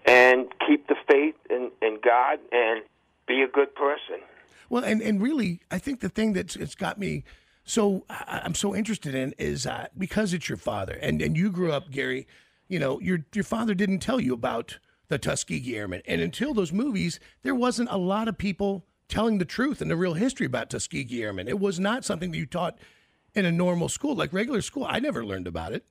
and 0.07 0.47
keep 0.67 0.87
the 0.89 0.97
faith 1.09 1.35
in, 1.51 1.71
in 1.83 1.99
God 2.03 2.39
and 2.53 2.83
be 3.27 3.43
a 3.43 3.49
good 3.49 3.75
person. 3.75 4.21
Well, 4.69 4.85
and, 4.85 5.03
and 5.03 5.23
really, 5.23 5.61
I 5.71 5.79
think 5.79 6.01
the 6.01 6.09
thing 6.09 6.33
that's 6.33 6.57
it's 6.57 6.75
got 6.75 6.99
me 6.99 7.25
so 7.67 8.05
I'm 8.09 8.55
so 8.55 8.75
interested 8.75 9.15
in 9.15 9.35
is 9.39 9.67
uh, 9.67 9.89
because 9.99 10.33
it's 10.33 10.49
your 10.49 10.59
father, 10.59 10.99
and 11.03 11.21
and 11.21 11.37
you 11.37 11.51
grew 11.51 11.73
up, 11.73 11.91
Gary. 11.91 12.27
You 12.69 12.79
know, 12.79 13.01
your 13.01 13.27
your 13.35 13.45
father 13.45 13.75
didn't 13.75 13.99
tell 13.99 14.21
you 14.21 14.33
about 14.33 14.79
the 15.09 15.19
Tuskegee 15.19 15.77
Airmen, 15.77 16.03
and 16.07 16.21
until 16.21 16.55
those 16.55 16.73
movies, 16.73 17.19
there 17.43 17.55
wasn't 17.55 17.91
a 17.91 17.97
lot 17.97 18.29
of 18.29 18.39
people 18.39 18.87
telling 19.09 19.39
the 19.39 19.45
truth 19.45 19.81
and 19.81 19.91
the 19.91 19.97
real 19.97 20.15
history 20.15 20.47
about 20.47 20.71
Tuskegee 20.71 21.23
Airmen. 21.23 21.49
It 21.49 21.59
was 21.59 21.79
not 21.79 22.05
something 22.05 22.31
that 22.31 22.39
you 22.39 22.47
taught 22.47 22.79
in 23.35 23.45
a 23.45 23.53
normal 23.53 23.89
school, 23.89 24.15
like 24.15 24.33
regular 24.33 24.63
school. 24.63 24.87
I 24.89 25.01
never 25.01 25.25
learned 25.25 25.47
about 25.47 25.73
it. 25.73 25.85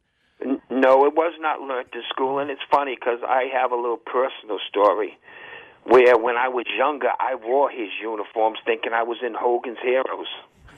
No, 0.86 1.04
it 1.06 1.16
was 1.16 1.34
not 1.40 1.62
learned 1.62 1.90
in 1.96 2.04
school, 2.10 2.38
and 2.38 2.52
it's 2.52 2.62
funny 2.70 2.94
because 2.94 3.18
I 3.28 3.46
have 3.52 3.72
a 3.72 3.76
little 3.76 3.98
personal 3.98 4.60
story 4.70 5.18
where 5.84 6.16
when 6.16 6.38
I 6.38 6.48
was 6.48 6.66
younger, 6.78 7.10
I 7.20 7.34
wore 7.34 7.72
his 7.72 7.90
uniforms 8.00 8.60
thinking 8.66 8.94
I 8.94 9.02
was 9.02 9.18
in 9.26 9.34
Hogan's 9.34 9.80
Heroes 9.82 10.28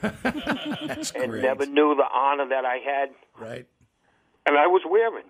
That's 0.00 1.10
and 1.10 1.30
great. 1.30 1.42
never 1.42 1.66
knew 1.66 1.94
the 1.94 2.06
honor 2.10 2.48
that 2.48 2.64
I 2.64 2.76
had, 2.78 3.10
right. 3.38 3.66
and 4.46 4.56
I 4.56 4.66
was 4.66 4.80
wearing. 4.88 5.26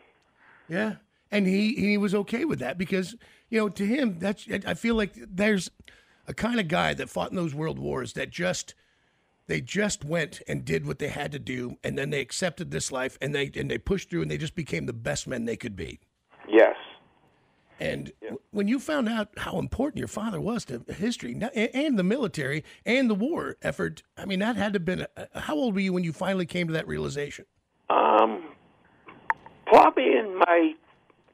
Yeah, 0.68 0.96
and 1.32 1.46
he 1.48 1.74
he 1.74 1.98
was 1.98 2.14
okay 2.14 2.44
with 2.44 2.60
that 2.60 2.78
because 2.78 3.16
you 3.48 3.58
know 3.58 3.68
to 3.70 3.84
him 3.84 4.18
that's 4.20 4.46
I 4.64 4.74
feel 4.74 4.94
like 4.94 5.12
there's 5.14 5.70
a 6.28 6.34
kind 6.34 6.60
of 6.60 6.68
guy 6.68 6.94
that 6.94 7.10
fought 7.10 7.30
in 7.30 7.36
those 7.36 7.54
world 7.54 7.80
wars 7.80 8.12
that 8.12 8.30
just 8.30 8.74
they 9.48 9.60
just 9.60 10.04
went 10.04 10.40
and 10.46 10.64
did 10.64 10.86
what 10.86 10.98
they 11.00 11.08
had 11.08 11.32
to 11.32 11.38
do 11.38 11.76
and 11.82 11.98
then 11.98 12.10
they 12.10 12.20
accepted 12.20 12.70
this 12.70 12.92
life 12.92 13.18
and 13.20 13.34
they 13.34 13.50
and 13.56 13.70
they 13.70 13.78
pushed 13.78 14.08
through 14.08 14.22
and 14.22 14.30
they 14.30 14.38
just 14.38 14.54
became 14.54 14.86
the 14.86 14.92
best 14.92 15.26
men 15.26 15.44
they 15.44 15.56
could 15.56 15.74
be. 15.74 15.98
Yes. 16.48 16.76
And 17.80 18.12
w- 18.20 18.40
when 18.50 18.68
you 18.68 18.78
found 18.78 19.08
out 19.08 19.28
how 19.38 19.58
important 19.58 19.98
your 19.98 20.08
father 20.08 20.40
was 20.40 20.64
to 20.66 20.84
history 20.88 21.40
and 21.54 21.98
the 21.98 22.02
military 22.04 22.64
and 22.84 23.08
the 23.08 23.14
war 23.14 23.56
effort, 23.62 24.02
I 24.16 24.26
mean 24.26 24.38
that 24.40 24.56
had 24.56 24.74
to 24.74 24.78
have 24.78 24.84
been. 24.84 25.06
A, 25.16 25.40
how 25.40 25.54
old 25.54 25.74
were 25.74 25.80
you 25.80 25.92
when 25.92 26.04
you 26.04 26.12
finally 26.12 26.46
came 26.46 26.66
to 26.68 26.72
that 26.74 26.86
realization? 26.86 27.46
Um, 27.90 28.44
probably 29.66 30.16
in 30.16 30.38
my 30.38 30.74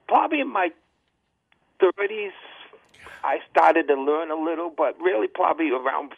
probably 0.07 0.41
in 0.41 0.53
my 0.53 0.69
thirties, 1.81 2.33
I 3.25 3.39
started 3.51 3.89
to 3.89 3.95
learn 3.95 4.31
a 4.31 4.37
little, 4.37 4.71
but 4.71 4.97
really 5.01 5.27
probably 5.27 5.71
around 5.71 6.13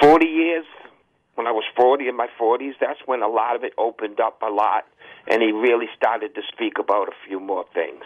forty 0.00 0.26
years. 0.26 0.64
When 1.40 1.46
I 1.46 1.52
was 1.52 1.64
forty 1.74 2.06
in 2.06 2.16
my 2.16 2.26
forties, 2.36 2.74
that's 2.78 3.00
when 3.06 3.22
a 3.22 3.26
lot 3.26 3.56
of 3.56 3.64
it 3.64 3.72
opened 3.78 4.20
up 4.20 4.42
a 4.42 4.52
lot, 4.52 4.84
and 5.26 5.40
he 5.40 5.52
really 5.52 5.86
started 5.96 6.34
to 6.34 6.42
speak 6.52 6.74
about 6.78 7.08
a 7.08 7.12
few 7.26 7.40
more 7.40 7.64
things. 7.72 8.04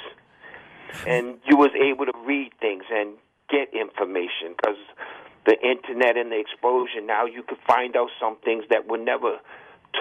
And 1.05 1.41
you 1.45 1.57
was 1.57 1.73
able 1.75 2.07
to 2.07 2.13
read 2.25 2.53
things 2.61 2.85
and 2.93 3.15
get 3.51 3.75
information 3.75 4.55
because 4.57 4.77
the 5.47 5.57
internet 5.69 6.17
and 6.17 6.31
the 6.31 6.39
explosion. 6.39 7.09
Now 7.09 7.27
you 7.27 7.43
could 7.43 7.59
find 7.67 7.97
out 7.97 8.11
some 8.21 8.37
things 8.45 8.67
that 8.71 8.87
were 8.89 8.99
never 8.99 9.41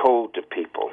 told 0.06 0.36
to 0.36 0.44
people. 0.44 0.92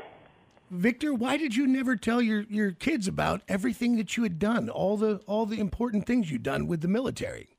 Victor, 0.70 1.12
why 1.12 1.36
did 1.36 1.54
you 1.54 1.66
never 1.66 1.94
tell 1.94 2.22
your, 2.22 2.46
your 2.48 2.70
kids 2.70 3.06
about 3.06 3.42
everything 3.48 3.98
that 3.98 4.16
you 4.16 4.22
had 4.22 4.38
done, 4.38 4.70
all 4.70 4.96
the 4.96 5.20
all 5.26 5.44
the 5.44 5.60
important 5.60 6.06
things 6.06 6.30
you'd 6.30 6.42
done 6.42 6.66
with 6.66 6.80
the 6.80 6.88
military? 6.88 7.50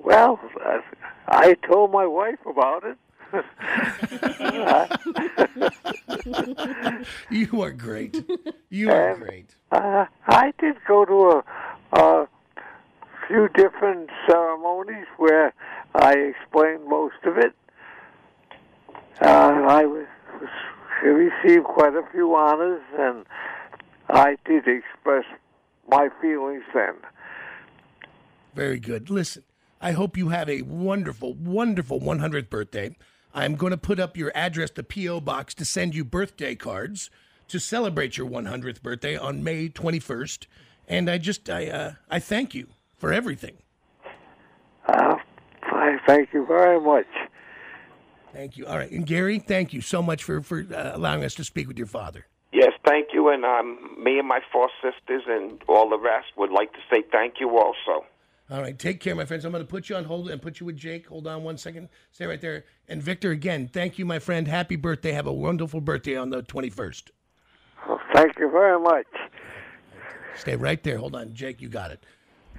Well, 0.00 0.40
uh, 0.64 0.78
I 1.28 1.54
told 1.68 1.92
my 1.92 2.06
wife 2.06 2.38
about 2.46 2.84
it. 2.84 2.96
You 7.30 7.62
are 7.62 7.70
great. 7.72 8.24
You 8.70 8.90
are 8.90 9.12
Um, 9.14 9.20
great. 9.20 9.54
Uh, 9.70 10.06
I 10.26 10.52
did 10.58 10.76
go 10.86 11.04
to 11.04 11.30
a, 11.30 11.44
a 12.00 12.28
few 13.28 13.48
different 13.54 14.10
ceremonies 14.28 15.06
where 15.16 15.52
I 15.94 16.12
explained 16.14 16.86
most 16.88 17.16
of 17.24 17.38
it. 17.38 17.54
Uh, 19.20 19.64
I 19.68 19.84
was 19.86 20.06
received 21.02 21.64
quite 21.64 21.94
a 21.94 22.02
few 22.12 22.34
honors, 22.34 22.82
and 22.98 23.24
I 24.08 24.36
did 24.44 24.66
express 24.68 25.24
my 25.88 26.08
feelings 26.20 26.64
then. 26.74 26.94
Very 28.54 28.78
good. 28.80 29.10
Listen, 29.10 29.42
I 29.86 29.92
hope 29.92 30.16
you 30.16 30.30
have 30.30 30.50
a 30.50 30.62
wonderful, 30.62 31.34
wonderful 31.34 32.00
100th 32.00 32.50
birthday. 32.50 32.96
I'm 33.32 33.54
going 33.54 33.70
to 33.70 33.76
put 33.76 34.00
up 34.00 34.16
your 34.16 34.32
address, 34.34 34.72
the 34.72 34.82
P.O. 34.82 35.20
box, 35.20 35.54
to 35.54 35.64
send 35.64 35.94
you 35.94 36.04
birthday 36.04 36.56
cards 36.56 37.08
to 37.46 37.60
celebrate 37.60 38.16
your 38.16 38.28
100th 38.28 38.82
birthday 38.82 39.16
on 39.16 39.44
May 39.44 39.68
21st. 39.68 40.46
And 40.88 41.08
I 41.08 41.18
just, 41.18 41.48
I, 41.48 41.68
uh, 41.68 41.92
I 42.10 42.18
thank 42.18 42.52
you 42.52 42.66
for 42.96 43.12
everything. 43.12 43.58
Uh, 44.88 45.18
I 45.62 45.98
thank 46.04 46.32
you 46.32 46.44
very 46.46 46.80
much. 46.80 47.06
Thank 48.32 48.56
you. 48.56 48.66
All 48.66 48.78
right. 48.78 48.90
And 48.90 49.06
Gary, 49.06 49.38
thank 49.38 49.72
you 49.72 49.82
so 49.82 50.02
much 50.02 50.24
for, 50.24 50.40
for 50.40 50.66
uh, 50.74 50.96
allowing 50.96 51.22
us 51.22 51.36
to 51.36 51.44
speak 51.44 51.68
with 51.68 51.78
your 51.78 51.86
father. 51.86 52.26
Yes, 52.52 52.72
thank 52.84 53.10
you. 53.12 53.28
And 53.28 53.44
um, 53.44 54.02
me 54.02 54.18
and 54.18 54.26
my 54.26 54.40
four 54.52 54.68
sisters 54.82 55.22
and 55.28 55.62
all 55.68 55.88
the 55.88 56.00
rest 56.00 56.26
would 56.36 56.50
like 56.50 56.72
to 56.72 56.80
say 56.90 57.04
thank 57.12 57.34
you 57.38 57.56
also. 57.56 58.04
All 58.48 58.60
right, 58.62 58.78
take 58.78 59.00
care, 59.00 59.14
my 59.16 59.24
friends. 59.24 59.44
I'm 59.44 59.50
going 59.50 59.64
to 59.64 59.68
put 59.68 59.88
you 59.88 59.96
on 59.96 60.04
hold 60.04 60.30
and 60.30 60.40
put 60.40 60.60
you 60.60 60.66
with 60.66 60.76
Jake. 60.76 61.08
Hold 61.08 61.26
on 61.26 61.42
one 61.42 61.58
second. 61.58 61.88
Stay 62.12 62.26
right 62.26 62.40
there. 62.40 62.64
And 62.88 63.02
Victor, 63.02 63.32
again, 63.32 63.68
thank 63.72 63.98
you, 63.98 64.04
my 64.06 64.20
friend. 64.20 64.46
Happy 64.46 64.76
birthday. 64.76 65.10
Have 65.12 65.26
a 65.26 65.32
wonderful 65.32 65.80
birthday 65.80 66.16
on 66.16 66.30
the 66.30 66.42
21st. 66.44 67.10
Well, 67.88 68.00
thank 68.14 68.38
you 68.38 68.48
very 68.50 68.78
much. 68.78 69.06
Stay 70.36 70.54
right 70.54 70.80
there. 70.84 70.98
Hold 70.98 71.16
on, 71.16 71.34
Jake. 71.34 71.60
You 71.60 71.68
got 71.68 71.90
it. 71.90 72.04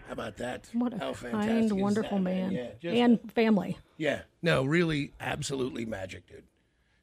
How 0.08 0.14
about 0.14 0.38
that? 0.38 0.70
What 0.74 0.94
a 0.94 0.98
How 1.00 1.14
fantastic 1.14 1.50
kind, 1.52 1.66
is 1.66 1.74
wonderful 1.74 2.18
that, 2.18 2.24
man. 2.24 2.52
Yeah, 2.52 2.68
just, 2.82 2.96
and 2.96 3.32
family. 3.34 3.78
yeah. 3.98 4.22
No, 4.42 4.64
really, 4.64 5.12
absolutely 5.20 5.86
magic, 5.86 6.28
dude. 6.28 6.44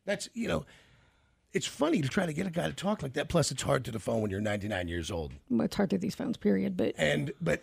That's 0.07 0.29
you 0.35 0.49
know, 0.49 0.65
it's 1.53 1.67
funny 1.67 2.01
to 2.03 2.09
try 2.09 2.27
to 2.27 2.33
get 2.33 2.47
a 2.47 2.51
guy 2.51 2.67
to 2.67 2.73
talk 2.75 3.03
like 3.03 3.13
that. 3.15 3.29
Plus, 3.29 3.51
it's 3.51 3.63
hard 3.63 3.85
to 3.87 3.91
the 3.91 3.99
phone 3.99 4.21
when 4.23 4.31
you're 4.31 4.41
99 4.41 4.89
years 4.89 5.11
old. 5.11 5.33
It's 5.51 5.77
hard 5.77 5.91
through 5.91 5.99
these 6.01 6.15
phones, 6.15 6.37
period. 6.37 6.77
But 6.77 6.95
And 6.97 7.33
but 7.43 7.63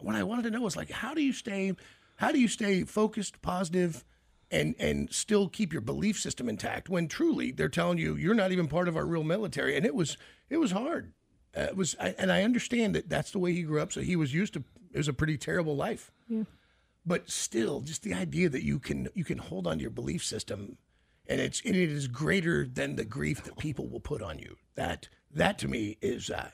what 0.00 0.14
I 0.14 0.22
wanted 0.22 0.42
to 0.42 0.50
know 0.50 0.60
was 0.60 0.76
like, 0.76 0.90
how 0.90 1.14
do 1.14 1.22
you 1.22 1.32
stay, 1.32 1.72
how 2.16 2.32
do 2.32 2.40
you 2.40 2.48
stay 2.48 2.84
focused, 2.84 3.40
positive, 3.42 4.04
and 4.50 4.74
and 4.78 5.12
still 5.12 5.48
keep 5.48 5.72
your 5.72 5.82
belief 5.82 6.20
system 6.20 6.48
intact 6.48 6.88
when 6.88 7.08
truly 7.08 7.50
they're 7.50 7.68
telling 7.68 7.98
you 7.98 8.14
you're 8.14 8.34
not 8.34 8.52
even 8.52 8.68
part 8.68 8.88
of 8.88 8.96
our 8.96 9.06
real 9.06 9.24
military, 9.24 9.76
and 9.76 9.84
it 9.84 9.94
was 9.94 10.16
it 10.48 10.58
was 10.58 10.70
hard. 10.70 11.12
Uh, 11.56 11.62
it 11.62 11.76
was, 11.76 11.96
I, 11.98 12.14
and 12.18 12.30
I 12.30 12.42
understand 12.42 12.94
that 12.94 13.08
that's 13.08 13.30
the 13.30 13.38
way 13.38 13.52
he 13.52 13.62
grew 13.62 13.80
up, 13.80 13.90
so 13.90 14.02
he 14.02 14.14
was 14.16 14.34
used 14.34 14.52
to. 14.54 14.64
It 14.92 14.98
was 14.98 15.08
a 15.08 15.12
pretty 15.12 15.38
terrible 15.38 15.74
life. 15.74 16.12
Yeah. 16.28 16.44
But 17.04 17.30
still, 17.30 17.80
just 17.80 18.02
the 18.02 18.14
idea 18.14 18.48
that 18.48 18.64
you 18.64 18.78
can 18.78 19.08
you 19.14 19.24
can 19.24 19.38
hold 19.38 19.66
on 19.66 19.76
to 19.78 19.82
your 19.82 19.90
belief 19.90 20.24
system, 20.24 20.76
and 21.26 21.40
it's 21.40 21.62
and 21.64 21.74
it 21.74 21.90
is 21.90 22.08
greater 22.08 22.66
than 22.66 22.96
the 22.96 23.04
grief 23.04 23.44
that 23.44 23.56
people 23.58 23.88
will 23.88 24.00
put 24.00 24.22
on 24.22 24.38
you. 24.38 24.56
That 24.74 25.08
that 25.32 25.58
to 25.60 25.68
me 25.68 25.98
is 26.02 26.30
uh, 26.30 26.50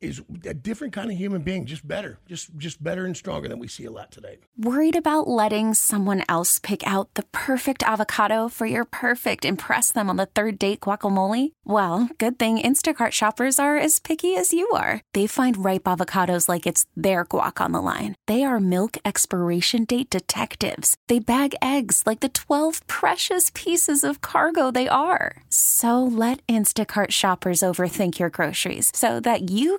is 0.00 0.22
a 0.44 0.54
different 0.54 0.92
kind 0.92 1.10
of 1.10 1.16
human 1.16 1.42
being, 1.42 1.64
just 1.64 1.86
better, 1.86 2.18
just 2.28 2.56
just 2.56 2.82
better 2.82 3.06
and 3.06 3.16
stronger 3.16 3.48
than 3.48 3.58
we 3.58 3.68
see 3.68 3.84
a 3.84 3.90
lot 3.90 4.10
today. 4.10 4.38
Worried 4.58 4.96
about 4.96 5.28
letting 5.28 5.74
someone 5.74 6.22
else 6.28 6.58
pick 6.58 6.86
out 6.86 7.14
the 7.14 7.24
perfect 7.32 7.82
avocado 7.82 8.48
for 8.48 8.66
your 8.66 8.84
perfect 8.84 9.44
impress 9.44 9.92
them 9.92 10.10
on 10.10 10.16
the 10.16 10.26
third 10.26 10.58
date 10.58 10.80
guacamole? 10.80 11.52
Well, 11.64 12.08
good 12.18 12.38
thing 12.38 12.58
Instacart 12.58 13.12
shoppers 13.12 13.58
are 13.58 13.76
as 13.76 13.98
picky 13.98 14.36
as 14.36 14.52
you 14.52 14.68
are. 14.70 15.00
They 15.12 15.26
find 15.26 15.64
ripe 15.64 15.84
avocados 15.84 16.48
like 16.48 16.66
it's 16.66 16.86
their 16.96 17.24
guac 17.26 17.60
on 17.60 17.72
the 17.72 17.82
line. 17.82 18.14
They 18.26 18.44
are 18.44 18.60
milk 18.60 18.96
expiration 19.04 19.84
date 19.84 20.10
detectives. 20.10 20.96
They 21.08 21.18
bag 21.18 21.54
eggs 21.60 22.02
like 22.06 22.20
the 22.20 22.28
12 22.28 22.86
precious 22.86 23.50
pieces 23.54 24.04
of 24.04 24.20
cargo 24.20 24.70
they 24.70 24.88
are. 24.88 25.42
So 25.50 26.02
let 26.02 26.44
Instacart 26.46 27.10
shoppers 27.10 27.60
overthink 27.60 28.18
your 28.18 28.30
groceries 28.30 28.90
so 28.94 29.20
that 29.20 29.50
you 29.50 29.78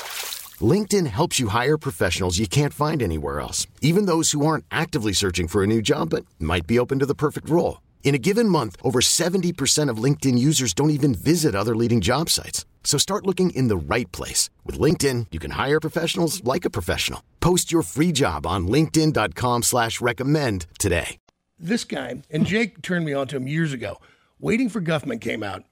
LinkedIn 0.61 1.07
helps 1.07 1.39
you 1.39 1.47
hire 1.47 1.77
professionals 1.77 2.37
you 2.37 2.47
can't 2.47 2.73
find 2.73 3.01
anywhere 3.01 3.39
else, 3.39 3.65
even 3.81 4.07
those 4.07 4.31
who 4.31 4.45
aren't 4.45 4.65
actively 4.69 5.13
searching 5.13 5.47
for 5.47 5.63
a 5.63 5.67
new 5.67 5.81
job 5.81 6.09
but 6.09 6.25
might 6.37 6.67
be 6.67 6.77
open 6.77 6.99
to 6.99 7.05
the 7.05 7.15
perfect 7.15 7.49
role. 7.49 7.81
In 8.03 8.13
a 8.13 8.19
given 8.19 8.49
month, 8.49 8.75
over 8.83 8.99
70% 8.99 9.89
of 9.89 10.03
LinkedIn 10.03 10.37
users 10.37 10.73
don't 10.73 10.89
even 10.89 11.15
visit 11.15 11.55
other 11.55 11.75
leading 11.75 12.01
job 12.01 12.29
sites. 12.29 12.65
So 12.83 12.97
start 12.97 13.25
looking 13.25 13.51
in 13.51 13.69
the 13.69 13.95
right 13.95 14.11
place. 14.11 14.49
With 14.65 14.77
LinkedIn, 14.77 15.27
you 15.31 15.39
can 15.39 15.51
hire 15.51 15.79
professionals 15.79 16.43
like 16.43 16.65
a 16.65 16.69
professional. 16.69 17.23
Post 17.39 17.71
your 17.71 17.83
free 17.83 18.11
job 18.11 18.45
on 18.45 18.67
linkedin.com 18.67 19.63
slash 19.63 20.01
recommend 20.01 20.65
today. 20.77 21.17
This 21.63 21.83
guy, 21.83 22.23
and 22.31 22.47
Jake 22.47 22.81
turned 22.81 23.05
me 23.05 23.13
on 23.13 23.27
to 23.27 23.37
him 23.37 23.47
years 23.47 23.71
ago. 23.71 23.99
Waiting 24.39 24.67
for 24.67 24.81
Guffman 24.81 25.21
came 25.21 25.43
out, 25.43 25.63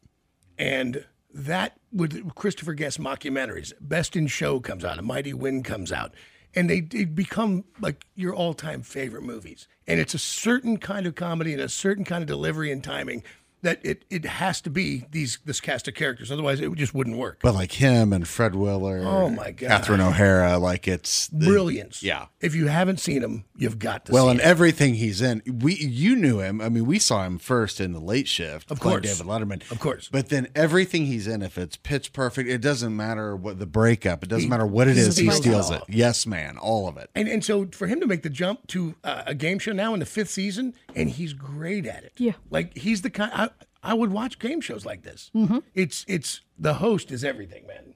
and 0.60 1.04
that 1.34 1.78
with 1.92 2.34
Christopher 2.36 2.74
Guest 2.74 3.00
mockumentaries, 3.00 3.74
Best 3.80 4.16
in 4.16 4.28
Show 4.28 4.60
comes 4.60 4.84
out, 4.84 5.00
A 5.00 5.02
Mighty 5.02 5.34
Wind 5.34 5.66
comes 5.66 5.92
out, 5.92 6.14
and 6.56 6.70
they, 6.70 6.82
they 6.82 7.06
become 7.06 7.66
like 7.80 8.06
your 8.16 8.34
all 8.34 8.54
time 8.54 8.82
favorite 8.82 9.24
movies. 9.24 9.68
And 9.88 10.00
it's 10.00 10.14
a 10.14 10.20
certain 10.20 10.78
kind 10.78 11.06
of 11.06 11.16
comedy 11.16 11.54
and 11.54 11.62
a 11.62 11.70
certain 11.70 12.04
kind 12.04 12.22
of 12.22 12.28
delivery 12.28 12.72
and 12.72 12.84
timing 12.84 13.24
that 13.62 13.80
it, 13.86 14.06
it 14.10 14.26
has 14.26 14.62
to 14.62 14.70
be 14.70 15.06
these 15.12 15.40
this 15.46 15.60
cast 15.60 15.88
of 15.88 15.94
characters. 15.96 16.32
Otherwise, 16.32 16.60
it 16.60 16.74
just 16.76 16.94
wouldn't 16.94 17.18
work. 17.18 17.40
But 17.42 17.54
like 17.56 17.74
him 17.74 18.14
and 18.14 18.28
Fred 18.28 18.56
Willard, 18.56 19.04
Oh, 19.06 19.30
my 19.30 19.52
God. 19.52 19.68
Catherine 19.68 20.02
O'Hara, 20.02 20.58
like 20.58 20.88
it's 20.88 21.28
the- 21.28 21.46
Brilliance. 21.46 22.02
Yeah. 22.04 22.28
If 22.42 22.56
you 22.56 22.68
haven't 22.68 23.00
seen 23.00 23.22
him, 23.24 23.46
you've 23.58 23.80
got 23.80 24.06
to 24.06 24.12
Well, 24.12 24.26
see 24.26 24.32
and 24.32 24.40
it. 24.40 24.44
everything 24.46 24.96
he's 24.96 25.22
in, 25.22 25.42
we 25.46 25.76
you 25.76 26.16
knew 26.16 26.40
him. 26.40 26.62
I 26.62 26.70
mean, 26.70 26.86
we 26.86 27.00
saw 27.00 27.26
him 27.26 27.38
first 27.38 27.80
in 27.82 27.92
the 27.92 28.00
Late 28.00 28.28
Shift, 28.28 28.72
Of 28.72 28.80
course. 28.80 29.02
David 29.04 29.26
Letterman, 29.30 29.70
Of 29.72 29.80
course. 29.80 30.10
But 30.12 30.30
then 30.30 30.48
everything 30.56 31.06
he's 31.06 31.28
in, 31.28 31.42
if 31.42 31.58
it's 31.58 31.76
pitch 31.76 32.14
perfect, 32.14 32.50
it 32.50 32.60
doesn't 32.62 32.96
matter 32.96 33.36
what 33.36 33.60
the 33.60 33.66
breakup. 33.66 34.24
It 34.24 34.30
doesn't 34.30 34.44
He- 34.44 34.50
matter 34.50 34.66
what 34.66 34.88
it 34.88 34.98
is. 34.98 35.18
he 35.18 35.24
steals 35.24 35.38
steals 35.38 35.72
it 35.72 35.76
it. 35.76 35.84
Yes, 35.96 36.26
man, 36.26 36.58
all 36.58 36.88
of 36.88 36.98
it. 36.98 37.10
And 37.16 37.28
and 37.28 37.44
so 37.44 37.68
for 37.72 37.88
him 37.88 38.00
to 38.00 38.08
make 38.08 38.24
the 38.24 38.30
jump 38.30 38.68
to 38.68 38.96
uh, 39.04 39.24
a 39.26 39.36
game 39.36 39.60
show 39.60 39.74
now 39.74 39.94
in 39.94 40.00
the 40.00 40.06
fifth 40.06 40.30
season, 40.30 40.74
and 40.96 41.10
he's 41.10 41.34
great 41.34 41.86
at 41.86 42.04
it. 42.04 42.14
Yeah. 42.18 42.34
like 42.50 42.78
he's 42.78 43.02
the 43.02 43.10
kind 43.10 43.32
I, 43.34 43.49
I 43.82 43.94
would 43.94 44.12
watch 44.12 44.40
game 44.40 44.60
shows 44.60 44.86
like 44.86 45.04
this. 45.04 45.32
Mm-hmm. 45.34 45.60
It's 45.74 46.04
it's 46.08 46.42
the 46.58 46.74
host 46.74 47.12
is 47.12 47.24
everything, 47.24 47.66
man. 47.66 47.96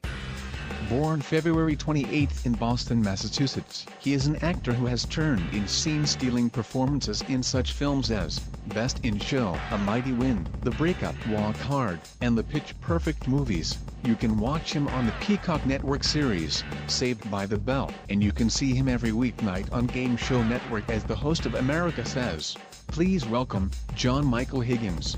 Born 0.89 1.21
February 1.21 1.75
28th 1.75 2.45
in 2.45 2.53
Boston, 2.53 3.01
Massachusetts, 3.01 3.85
he 3.99 4.13
is 4.13 4.27
an 4.27 4.35
actor 4.37 4.73
who 4.73 4.85
has 4.85 5.05
turned 5.05 5.41
in 5.53 5.67
scene-stealing 5.67 6.49
performances 6.49 7.21
in 7.29 7.41
such 7.41 7.71
films 7.71 8.11
as 8.11 8.39
Best 8.67 9.03
in 9.03 9.17
Show, 9.17 9.57
A 9.71 9.77
Mighty 9.79 10.11
Wind, 10.11 10.49
The 10.61 10.71
Breakup, 10.71 11.15
Walk 11.27 11.55
Hard, 11.55 11.99
and 12.21 12.37
the 12.37 12.43
Pitch 12.43 12.79
Perfect 12.81 13.27
movies. 13.27 13.77
You 14.03 14.15
can 14.15 14.37
watch 14.37 14.73
him 14.73 14.87
on 14.89 15.05
the 15.05 15.13
Peacock 15.21 15.65
Network 15.65 16.03
series, 16.03 16.63
Saved 16.87 17.29
by 17.31 17.45
the 17.45 17.57
Bell, 17.57 17.91
and 18.09 18.21
you 18.21 18.31
can 18.33 18.49
see 18.49 18.75
him 18.75 18.87
every 18.89 19.11
weeknight 19.11 19.71
on 19.71 19.87
Game 19.87 20.17
Show 20.17 20.43
Network 20.43 20.89
as 20.89 21.03
the 21.05 21.15
host 21.15 21.45
of 21.45 21.55
America 21.55 22.05
Says. 22.05 22.55
Please 22.87 23.25
welcome 23.25 23.71
John 23.95 24.25
Michael 24.25 24.61
Higgins. 24.61 25.17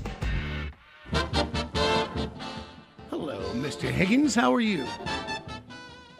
Hello, 3.10 3.38
Mr. 3.54 3.90
Higgins. 3.90 4.34
How 4.34 4.54
are 4.54 4.60
you? 4.60 4.86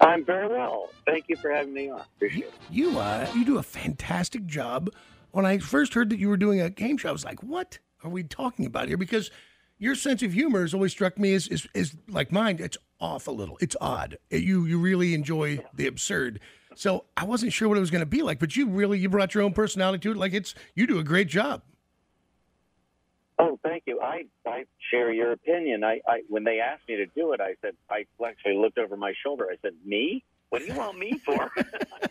I'm 0.01 0.25
very 0.25 0.49
well. 0.49 0.91
Thank 1.07 1.29
you 1.29 1.37
for 1.37 1.51
having 1.51 1.73
me 1.73 1.91
on. 1.91 2.03
Appreciate 2.17 2.47
it. 2.47 2.55
You 2.71 2.99
uh 2.99 3.29
you 3.35 3.45
do 3.45 3.59
a 3.59 3.63
fantastic 3.63 4.47
job. 4.47 4.91
When 5.33 5.45
I 5.47 5.59
first 5.59 5.95
heard 5.95 6.11
that 6.11 6.19
you 6.19 6.29
were 6.29 6.37
doing 6.37 6.61
a 6.61 6.71
game 6.71 6.97
show, 6.97 7.09
I 7.09 7.13
was 7.13 7.25
like, 7.25 7.43
"What 7.43 7.79
are 8.05 8.11
we 8.11 8.23
talking 8.23 8.67
about 8.67 8.89
here?" 8.89 8.97
Because 8.97 9.31
your 9.79 9.95
sense 9.95 10.23
of 10.23 10.33
humor 10.33 10.63
has 10.63 10.73
always 10.73 10.93
struck 10.93 11.19
me 11.19 11.35
as 11.35 11.49
is, 11.49 11.69
is 11.75 11.97
like 12.09 12.33
mine. 12.33 12.59
It's 12.61 12.79
off 13.01 13.27
a 13.27 13.31
little. 13.31 13.59
It's 13.61 13.77
odd. 13.81 14.17
You 14.31 14.65
you 14.65 14.79
really 14.79 15.15
enjoy 15.15 15.65
the 15.75 15.87
absurd. 15.87 16.41
So 16.75 17.07
I 17.17 17.25
wasn't 17.25 17.53
sure 17.53 17.69
what 17.69 17.79
it 17.79 17.81
was 17.81 17.91
going 17.91 18.01
to 18.01 18.07
be 18.07 18.23
like, 18.23 18.39
but 18.39 18.57
you 18.57 18.69
really 18.69 18.99
you 18.99 19.09
brought 19.09 19.35
your 19.35 19.43
own 19.45 19.53
personality 19.53 20.01
to 20.03 20.13
it. 20.13 20.17
Like 20.17 20.35
it's 20.35 20.55
you 20.75 20.87
do 20.87 20.99
a 20.99 21.05
great 21.05 21.29
job. 21.29 21.63
Oh, 23.39 23.59
thank 23.63 23.83
you. 23.87 24.01
I, 24.01 24.25
I 24.47 24.65
share 24.91 25.13
your 25.13 25.33
opinion. 25.33 25.85
I, 25.85 26.01
I 26.09 26.23
when 26.29 26.45
they 26.45 26.61
asked 26.61 26.89
me 26.89 26.97
to 26.97 27.07
do 27.07 27.33
it, 27.33 27.41
I 27.41 27.55
said 27.61 27.75
I 27.91 28.07
actually 28.27 28.57
looked 28.57 28.79
over 28.79 28.97
my 28.97 29.13
shoulder. 29.23 29.49
I 29.51 29.57
said, 29.61 29.73
"Me? 29.85 30.25
What 30.49 30.61
do 30.61 30.67
you 30.67 30.75
want 30.75 30.99
me 30.99 31.21
for?" 31.25 31.51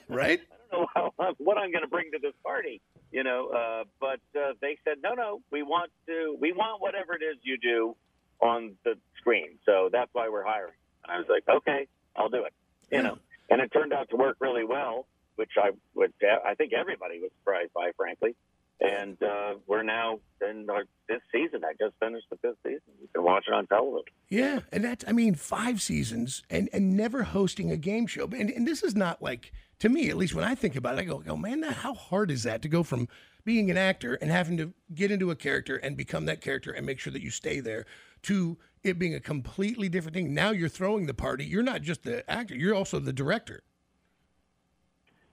Right? 0.08 0.42
I 0.72 0.76
don't 0.76 0.90
know 0.96 1.12
how, 1.18 1.34
what 1.38 1.58
I'm 1.58 1.72
going 1.72 1.84
to 1.84 1.90
bring 1.90 2.12
to 2.12 2.20
this 2.22 2.34
party, 2.44 2.82
you 3.12 3.24
know. 3.24 3.50
Uh, 3.50 3.84
but 4.00 4.20
uh, 4.40 4.54
they 4.62 4.78
said, 4.84 4.98
no, 5.04 5.14
no, 5.14 5.42
we 5.52 5.64
want 5.64 5.92
to, 6.08 6.38
we 6.40 6.52
want 6.52 6.82
whatever 6.82 7.14
it 7.14 7.24
is 7.24 7.38
you 7.44 7.58
do 7.58 7.96
on 8.40 8.76
the 8.84 8.96
screen. 9.18 9.58
So 9.66 9.90
that's 9.92 10.10
why 10.14 10.30
we're 10.30 10.44
hiring. 10.44 10.74
And 11.04 11.12
I 11.12 11.18
was 11.18 11.28
like, 11.30 11.44
okay, 11.48 11.88
I'll 12.16 12.30
do 12.30 12.44
it, 12.46 12.54
you 12.92 13.02
know. 13.02 13.18
And 13.50 13.62
it 13.62 13.72
turned 13.72 13.94
out 13.94 14.10
to 14.10 14.16
work 14.16 14.38
really 14.40 14.66
well, 14.66 15.06
which 15.36 15.52
I 15.58 15.72
would, 15.94 16.14
I 16.46 16.56
think 16.56 16.74
everybody 16.74 17.20
was 17.20 17.32
surprised 17.40 17.74
by, 17.74 17.92
frankly. 17.96 18.36
And 18.82 19.22
uh, 19.24 19.56
we're 19.68 19.84
now 19.84 20.20
in 20.42 20.68
our 20.70 20.84
fifth 21.08 21.24
season. 21.32 21.62
I 21.64 21.74
just 21.80 21.96
finished 22.00 22.28
the 22.30 22.38
fifth 22.38 22.58
season. 22.64 22.82
You 23.00 23.08
can 23.14 23.24
watch 23.24 23.46
it 23.48 23.54
on 23.54 23.68
television. 23.68 24.04
Yeah, 24.28 24.60
and 24.72 24.84
that's 24.84 25.06
I 25.08 25.14
mean 25.14 25.36
five 25.36 25.82
seasons 25.82 26.44
and 26.50 26.70
and 26.74 26.98
never 26.98 27.24
hosting 27.24 27.72
a 27.72 27.78
game 27.78 28.06
show. 28.06 28.26
And 28.26 28.50
and 28.50 28.68
this 28.68 28.84
is 28.84 28.96
not 28.96 29.22
like 29.22 29.54
to 29.80 29.88
me 29.88 30.10
at 30.10 30.18
least 30.18 30.36
when 30.36 30.44
I 30.44 30.56
think 30.56 30.76
about 30.76 30.96
it, 30.96 31.02
I 31.02 31.04
go, 31.06 31.24
oh 31.28 31.38
man, 31.38 31.64
how 31.64 31.94
hard 31.94 32.32
is 32.32 32.44
that 32.44 32.62
to 32.64 32.68
go 32.68 32.84
from 32.84 33.08
being 33.46 33.72
an 33.72 33.78
actor 33.78 34.16
and 34.16 34.30
having 34.30 34.58
to 34.58 34.74
get 34.94 35.12
into 35.12 35.32
a 35.32 35.36
character 35.36 35.78
and 35.78 35.96
become 35.96 36.26
that 36.26 36.42
character 36.42 36.72
and 36.72 36.86
make 36.86 37.00
sure 37.00 37.14
that 37.14 37.22
you 37.22 37.30
stay 37.30 37.60
there 37.60 37.86
to 38.24 38.58
it 38.84 39.00
being 39.00 39.16
a 39.16 39.20
completely 39.20 39.88
different 39.88 40.16
thing. 40.16 40.34
Now 40.34 40.52
you're 40.52 40.68
throwing 40.70 41.06
the 41.06 41.14
party. 41.14 41.46
You're 41.46 41.64
not 41.64 41.82
just 41.82 42.04
the 42.04 42.30
actor. 42.30 42.56
You're 42.56 42.76
also 42.76 43.00
the 43.00 43.14
director. 43.14 43.64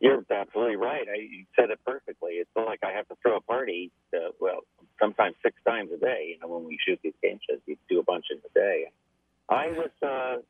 You're 0.03 0.25
absolutely 0.33 0.75
right. 0.75 1.07
I, 1.09 1.15
you 1.15 1.45
said 1.55 1.71
it 1.71 1.79
perfectly. 1.87 2.33
It's 2.33 2.51
not 2.57 2.67
like 2.67 2.81
I 2.83 2.91
have 2.91 3.07
to 3.07 3.15
throw 3.23 3.37
a 3.37 3.41
party. 3.41 3.93
Uh, 4.13 4.31
well, 4.41 4.63
sometimes 5.01 5.37
six 5.45 5.55
times 5.65 5.91
a 5.95 5.97
day. 5.97 6.35
You 6.35 6.41
know, 6.41 6.53
when 6.53 6.65
we 6.67 6.77
shoot 6.85 6.99
these 7.05 7.13
game 7.23 7.39
shows, 7.49 7.61
you 7.67 7.77
do 7.89 8.01
a 8.01 8.03
bunch 8.03 8.25
in 8.33 8.39
a 8.39 8.53
day. 8.53 8.87
I 9.49 9.69
was. 9.69 9.91
Uh, 10.03 10.43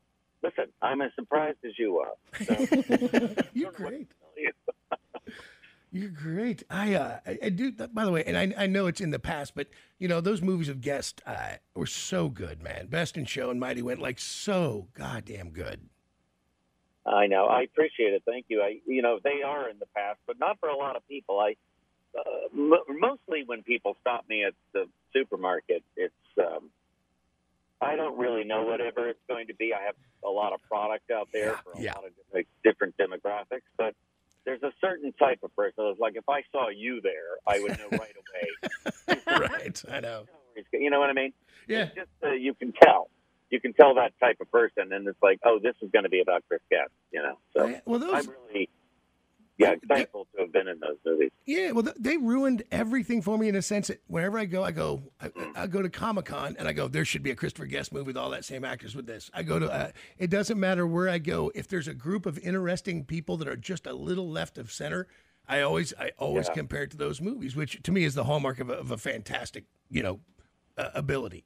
listen, 0.42 0.72
I'm 0.80 1.02
as 1.02 1.10
surprised 1.14 1.58
as 1.66 1.72
you 1.78 1.98
are. 1.98 2.14
So, 2.46 3.44
You're 3.52 3.72
great. 3.72 4.10
You're 5.92 6.08
great. 6.08 6.62
I, 6.70 6.94
uh, 6.94 7.18
I, 7.26 7.38
I 7.44 7.48
do. 7.50 7.72
By 7.72 8.06
the 8.06 8.10
way, 8.10 8.24
and 8.24 8.38
I, 8.38 8.54
I 8.64 8.66
know 8.66 8.86
it's 8.86 9.02
in 9.02 9.10
the 9.10 9.18
past, 9.18 9.54
but 9.54 9.68
you 9.98 10.08
know 10.08 10.22
those 10.22 10.40
movies 10.40 10.70
of 10.70 10.80
guest 10.80 11.20
uh, 11.26 11.56
were 11.74 11.84
so 11.84 12.30
good, 12.30 12.62
man. 12.62 12.86
Best 12.86 13.18
in 13.18 13.26
Show 13.26 13.50
and 13.50 13.60
Mighty 13.60 13.82
Wind 13.82 14.00
like 14.00 14.18
so 14.18 14.88
goddamn 14.94 15.50
good. 15.50 15.90
I 17.04 17.26
know. 17.26 17.46
I 17.46 17.62
appreciate 17.62 18.12
it. 18.12 18.22
Thank 18.24 18.46
you. 18.48 18.62
I, 18.62 18.78
you 18.86 19.02
know, 19.02 19.18
they 19.22 19.42
are 19.44 19.68
in 19.68 19.78
the 19.78 19.86
past, 19.96 20.18
but 20.26 20.38
not 20.38 20.58
for 20.60 20.68
a 20.68 20.76
lot 20.76 20.96
of 20.96 21.06
people. 21.08 21.40
I, 21.40 21.56
uh, 22.16 22.48
m- 22.52 23.00
mostly 23.00 23.42
when 23.44 23.62
people 23.62 23.96
stop 24.00 24.24
me 24.28 24.44
at 24.44 24.54
the 24.72 24.84
supermarket, 25.12 25.82
it's 25.96 26.14
um, 26.38 26.70
I 27.80 27.96
don't 27.96 28.16
really 28.16 28.44
know 28.44 28.62
whatever 28.62 29.08
it's 29.08 29.22
going 29.28 29.48
to 29.48 29.54
be. 29.54 29.72
I 29.74 29.86
have 29.86 29.96
a 30.24 30.30
lot 30.30 30.52
of 30.52 30.60
product 30.62 31.10
out 31.10 31.28
there 31.32 31.56
for 31.64 31.72
a 31.72 31.82
yeah. 31.82 31.94
lot 31.94 32.04
of 32.04 32.12
like, 32.32 32.46
different 32.62 32.94
demographics, 32.96 33.66
but 33.76 33.94
there's 34.44 34.62
a 34.62 34.72
certain 34.80 35.12
type 35.12 35.40
of 35.42 35.54
person. 35.56 35.84
It's 35.86 36.00
like 36.00 36.14
if 36.16 36.28
I 36.28 36.42
saw 36.52 36.68
you 36.68 37.00
there, 37.00 37.38
I 37.46 37.60
would 37.60 37.78
know 37.78 37.88
right 37.90 38.14
away. 38.22 39.20
right, 39.50 39.82
I 39.90 40.00
know. 40.00 40.26
You 40.72 40.90
know 40.90 41.00
what 41.00 41.10
I 41.10 41.12
mean? 41.12 41.32
Yeah. 41.66 41.84
It's 41.84 41.94
just 41.94 42.10
uh, 42.24 42.32
you 42.32 42.54
can 42.54 42.72
tell. 42.72 43.08
You 43.52 43.60
can 43.60 43.74
tell 43.74 43.94
that 43.96 44.12
type 44.18 44.38
of 44.40 44.50
person, 44.50 44.92
and 44.92 45.06
it's 45.06 45.22
like, 45.22 45.38
oh, 45.44 45.58
this 45.62 45.74
is 45.82 45.90
going 45.92 46.04
to 46.04 46.08
be 46.08 46.20
about 46.22 46.42
Chris 46.48 46.62
Guest. 46.70 46.90
You 47.12 47.22
know, 47.22 47.38
so 47.54 47.80
well, 47.84 48.00
those- 48.00 48.14
I'm 48.26 48.34
really, 48.48 48.70
yeah, 49.58 49.74
thankful 49.86 50.26
to 50.34 50.40
have 50.40 50.52
been 50.52 50.66
in 50.68 50.80
those 50.80 50.96
movies. 51.04 51.30
Yeah, 51.44 51.72
well, 51.72 51.92
they 51.98 52.16
ruined 52.16 52.62
everything 52.72 53.20
for 53.20 53.36
me 53.36 53.48
in 53.48 53.54
a 53.54 53.60
sense 53.60 53.88
that 53.88 54.00
whenever 54.06 54.38
I 54.38 54.46
go, 54.46 54.62
I 54.64 54.70
go, 54.70 55.02
I, 55.20 55.30
I 55.54 55.66
go 55.66 55.82
to 55.82 55.90
Comic 55.90 56.24
Con 56.24 56.56
and 56.58 56.66
I 56.66 56.72
go, 56.72 56.88
there 56.88 57.04
should 57.04 57.22
be 57.22 57.30
a 57.30 57.34
Christopher 57.36 57.66
Guest 57.66 57.92
movie 57.92 58.06
with 58.06 58.16
all 58.16 58.30
that 58.30 58.46
same 58.46 58.64
actors 58.64 58.96
with 58.96 59.06
this. 59.06 59.30
I 59.34 59.42
go 59.42 59.58
to, 59.58 59.70
uh, 59.70 59.90
it 60.16 60.30
doesn't 60.30 60.58
matter 60.58 60.86
where 60.86 61.10
I 61.10 61.18
go. 61.18 61.52
If 61.54 61.68
there's 61.68 61.88
a 61.88 61.94
group 61.94 62.24
of 62.24 62.38
interesting 62.38 63.04
people 63.04 63.36
that 63.36 63.48
are 63.48 63.56
just 63.56 63.86
a 63.86 63.92
little 63.92 64.30
left 64.30 64.56
of 64.56 64.72
center, 64.72 65.08
I 65.46 65.60
always, 65.60 65.92
I 66.00 66.12
always 66.16 66.46
Yeah. 66.48 66.54
compare 66.54 66.84
it 66.84 66.92
to 66.92 66.96
those 66.96 67.20
movies, 67.20 67.54
which 67.54 67.82
to 67.82 67.92
me 67.92 68.04
is 68.04 68.14
the 68.14 68.24
hallmark 68.24 68.60
of 68.60 68.70
a, 68.70 68.74
of 68.74 68.90
a 68.90 68.96
fantastic, 68.96 69.64
you 69.90 70.02
know, 70.02 70.20
uh, 70.78 70.88
ability. 70.94 71.44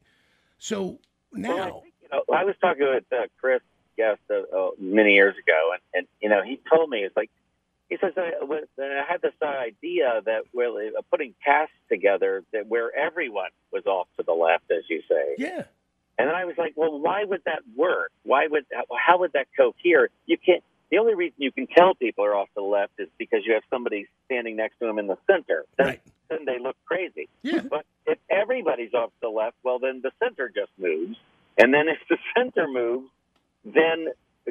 So 0.58 1.00
now, 1.32 1.54
Well, 1.56 1.82
you 2.12 2.18
know, 2.28 2.34
I 2.34 2.44
was 2.44 2.54
talking 2.60 2.86
with 2.88 3.04
uh, 3.12 3.26
Chris 3.40 3.60
Guest 3.96 4.20
uh, 4.30 4.34
uh, 4.56 4.70
many 4.78 5.14
years 5.14 5.34
ago, 5.36 5.72
and, 5.72 5.80
and 5.94 6.06
you 6.20 6.28
know, 6.28 6.42
he 6.42 6.60
told 6.72 6.90
me 6.90 6.98
it's 7.00 7.16
like 7.16 7.30
he 7.88 7.96
says 8.00 8.12
I, 8.16 8.32
with- 8.44 8.68
I 8.78 9.02
had 9.08 9.22
this 9.22 9.32
idea 9.42 10.20
that 10.24 10.42
we're 10.52 10.88
uh, 10.88 11.02
putting 11.10 11.34
casts 11.44 11.74
together 11.88 12.42
that 12.52 12.66
where 12.66 12.94
everyone 12.96 13.50
was 13.72 13.86
off 13.86 14.08
to 14.18 14.22
the 14.24 14.32
left, 14.32 14.70
as 14.70 14.82
you 14.90 15.02
say. 15.08 15.34
yeah, 15.38 15.62
And 16.18 16.28
then 16.28 16.34
I 16.34 16.44
was 16.44 16.56
like, 16.58 16.72
well, 16.76 16.98
why 16.98 17.24
would 17.24 17.42
that 17.46 17.60
work? 17.76 18.10
Why 18.24 18.46
would 18.48 18.66
how 18.98 19.18
would 19.20 19.32
that 19.34 19.46
cohere? 19.56 20.08
You 20.26 20.36
can't. 20.38 20.62
The 20.90 20.98
only 20.98 21.14
reason 21.14 21.34
you 21.38 21.50
can 21.50 21.66
tell 21.66 21.94
people 21.96 22.24
are 22.24 22.34
off 22.36 22.46
to 22.48 22.52
the 22.56 22.60
left 22.62 22.92
is 22.98 23.08
because 23.18 23.40
you 23.44 23.54
have 23.54 23.64
somebody 23.70 24.06
standing 24.26 24.54
next 24.56 24.78
to 24.78 24.86
them 24.86 24.98
in 25.00 25.06
the 25.08 25.18
center. 25.28 25.64
Then, 25.76 25.86
Right. 25.86 26.00
then 26.28 26.44
they 26.44 26.58
look 26.60 26.76
crazy. 26.86 27.28
Yeah. 27.42 27.60
But 27.68 27.86
if 28.06 28.18
everybody's 28.30 28.94
off 28.94 29.10
to 29.10 29.16
the 29.22 29.28
left, 29.28 29.56
well, 29.64 29.78
then 29.80 30.00
the 30.02 30.12
center 30.22 30.48
just 30.48 30.70
moves. 30.78 31.16
And 31.58 31.72
then 31.72 31.88
if 31.88 31.98
the 32.08 32.18
center 32.36 32.66
moves, 32.68 33.08
then 33.64 34.08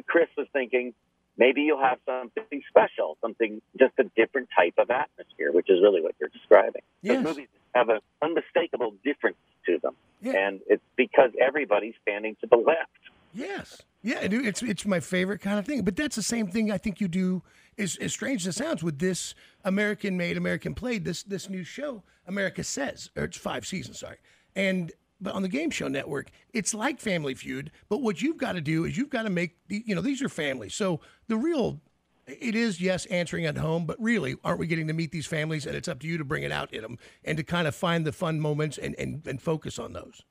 Chris 0.08 0.28
was 0.38 0.48
thinking 0.54 0.94
maybe 1.38 1.62
you'll 1.62 1.82
have 1.82 2.00
something 2.06 2.62
special, 2.70 3.18
something 3.22 3.62
just 3.78 3.94
a 4.00 4.06
different 4.16 4.50
type 4.58 4.74
of 4.78 4.90
atmosphere, 4.90 5.52
which 5.52 5.70
is 5.70 5.82
really 5.82 6.02
what 6.02 6.16
you're 6.20 6.30
describing. 6.30 6.82
Yes. 7.02 7.18
The 7.24 7.30
movies 7.30 7.48
have 7.74 7.90
an 7.90 8.00
unmistakable 8.22 8.94
difference 9.04 9.38
to 9.66 9.78
them, 9.80 9.96
Yeah. 10.22 10.34
and 10.48 10.62
it's 10.68 10.84
because 10.96 11.32
everybody's 11.42 11.96
standing 12.02 12.36
to 12.42 12.48
the 12.48 12.58
left. 12.58 12.90
Yes. 13.34 13.82
Yeah, 14.02 14.20
It's 14.22 14.62
it's 14.62 14.86
my 14.86 15.00
favorite 15.00 15.40
kind 15.42 15.60
of 15.60 15.66
thing. 15.66 15.84
But 15.84 15.96
that's 15.96 16.16
the 16.16 16.22
same 16.24 16.48
thing 16.48 16.72
I 16.72 16.78
think 16.78 17.02
you 17.02 17.08
do. 17.08 17.42
Is 17.76 17.98
as 17.98 18.14
strange 18.14 18.48
as 18.48 18.56
it 18.56 18.64
sounds 18.64 18.82
with 18.84 19.00
this 19.00 19.36
American 19.66 20.16
made, 20.16 20.38
American 20.38 20.74
played 20.74 21.04
this 21.04 21.24
this 21.24 21.50
new 21.50 21.64
show, 21.66 22.04
America 22.26 22.64
Says, 22.64 23.10
or 23.18 23.26
it's 23.26 23.36
five 23.38 23.66
seasons, 23.66 24.00
sorry. 24.00 24.18
And 24.56 24.94
but 25.26 25.34
on 25.34 25.42
the 25.42 25.50
game 25.50 25.72
show 25.72 25.88
network, 25.88 26.30
it's 26.54 26.74
like 26.74 27.00
Family 27.00 27.34
Feud. 27.34 27.72
But 27.90 28.02
what 28.02 28.22
you've 28.22 28.38
got 28.38 28.54
to 28.54 28.62
do 28.62 28.86
is 28.86 28.96
you've 28.96 29.10
got 29.10 29.24
to 29.24 29.30
make 29.30 29.58
the, 29.68 29.84
you 29.86 29.96
know 29.96 30.02
these 30.02 30.22
are 30.22 30.30
families. 30.30 30.74
So 30.74 31.02
the 31.28 31.36
real 31.36 31.82
it 32.28 32.56
is 32.56 32.80
yes 32.80 33.06
answering 33.08 33.46
at 33.46 33.58
home, 33.58 33.86
but 33.86 33.98
really 34.00 34.36
aren't 34.44 34.60
we 34.60 34.68
getting 34.68 34.88
to 34.88 34.94
meet 34.94 35.12
these 35.12 35.26
families? 35.26 35.66
And 35.66 35.76
it's 35.76 35.88
up 35.88 36.00
to 36.00 36.08
you 36.08 36.18
to 36.18 36.24
bring 36.24 36.44
it 36.44 36.52
out 36.52 36.74
in 36.74 36.82
them 36.84 36.98
and 37.24 37.38
to 37.38 37.44
kind 37.44 37.68
of 37.68 37.76
find 37.76 38.06
the 38.06 38.14
fun 38.14 38.40
moments 38.40 38.78
and 38.78 38.96
and, 38.98 39.26
and 39.28 39.42
focus 39.42 39.80
on 39.80 39.94
those. 39.94 40.24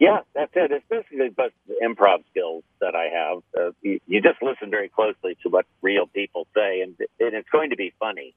Yeah, 0.00 0.20
that's 0.34 0.50
it. 0.54 0.72
It's 0.72 0.84
basically 0.88 1.28
just 1.28 1.54
the 1.68 1.76
improv 1.84 2.24
skills 2.30 2.64
that 2.80 2.94
I 2.94 3.10
have. 3.14 3.42
Uh, 3.56 3.70
you, 3.82 4.00
you 4.06 4.22
just 4.22 4.42
listen 4.42 4.70
very 4.70 4.88
closely 4.88 5.36
to 5.42 5.50
what 5.50 5.66
real 5.82 6.06
people 6.06 6.46
say, 6.54 6.80
and, 6.80 6.96
and 7.20 7.34
it's 7.34 7.50
going 7.50 7.68
to 7.68 7.76
be 7.76 7.92
funny, 8.00 8.34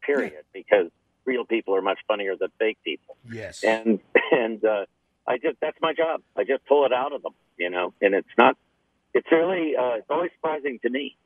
period, 0.00 0.44
because 0.52 0.92
real 1.24 1.44
people 1.44 1.74
are 1.74 1.82
much 1.82 1.98
funnier 2.08 2.36
than 2.36 2.48
fake 2.58 2.78
people. 2.84 3.16
Yes. 3.30 3.62
And 3.62 4.00
and 4.32 4.64
uh, 4.64 4.86
I 5.26 5.38
just 5.38 5.58
that's 5.60 5.78
my 5.80 5.92
job. 5.92 6.22
I 6.36 6.44
just 6.44 6.64
pull 6.66 6.84
it 6.86 6.92
out 6.92 7.12
of 7.12 7.22
them, 7.22 7.34
you 7.56 7.70
know. 7.70 7.92
And 8.00 8.14
it's 8.14 8.28
not. 8.36 8.56
It's 9.14 9.30
really. 9.30 9.76
Uh, 9.76 9.96
it's 9.96 10.10
always 10.10 10.30
surprising 10.36 10.78
to 10.82 10.90
me. 10.90 11.16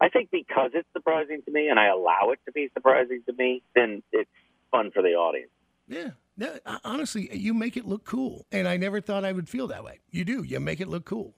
I 0.00 0.08
think 0.08 0.30
because 0.30 0.72
it's 0.74 0.88
surprising 0.92 1.42
to 1.46 1.50
me, 1.50 1.68
and 1.68 1.80
I 1.80 1.86
allow 1.86 2.30
it 2.32 2.40
to 2.46 2.52
be 2.52 2.68
surprising 2.74 3.22
to 3.26 3.32
me, 3.32 3.62
then 3.74 4.02
it's 4.12 4.30
fun 4.70 4.90
for 4.90 5.02
the 5.02 5.14
audience. 5.14 5.50
Yeah. 5.88 6.10
No, 6.38 6.54
honestly, 6.84 7.34
you 7.34 7.54
make 7.54 7.78
it 7.78 7.86
look 7.86 8.04
cool, 8.04 8.44
and 8.52 8.68
I 8.68 8.76
never 8.76 9.00
thought 9.00 9.24
I 9.24 9.32
would 9.32 9.48
feel 9.48 9.68
that 9.68 9.82
way. 9.82 10.00
You 10.10 10.24
do. 10.24 10.42
You 10.42 10.60
make 10.60 10.80
it 10.80 10.88
look 10.88 11.06
cool. 11.06 11.34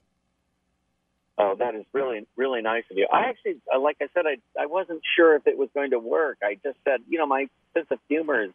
Oh, 1.41 1.55
that 1.57 1.73
is 1.73 1.85
really, 1.93 2.27
really 2.35 2.61
nice 2.61 2.83
of 2.91 2.97
you. 2.97 3.07
I 3.11 3.29
actually, 3.29 3.61
uh, 3.73 3.79
like 3.79 3.95
I 4.01 4.07
said, 4.13 4.25
I 4.27 4.61
I 4.61 4.65
wasn't 4.65 5.01
sure 5.15 5.35
if 5.37 5.47
it 5.47 5.57
was 5.57 5.69
going 5.73 5.91
to 5.91 5.99
work. 5.99 6.39
I 6.43 6.55
just 6.55 6.77
said, 6.83 6.99
you 7.07 7.17
know, 7.17 7.25
my 7.25 7.47
sense 7.73 7.87
of 7.91 7.99
humor 8.09 8.43
is 8.43 8.51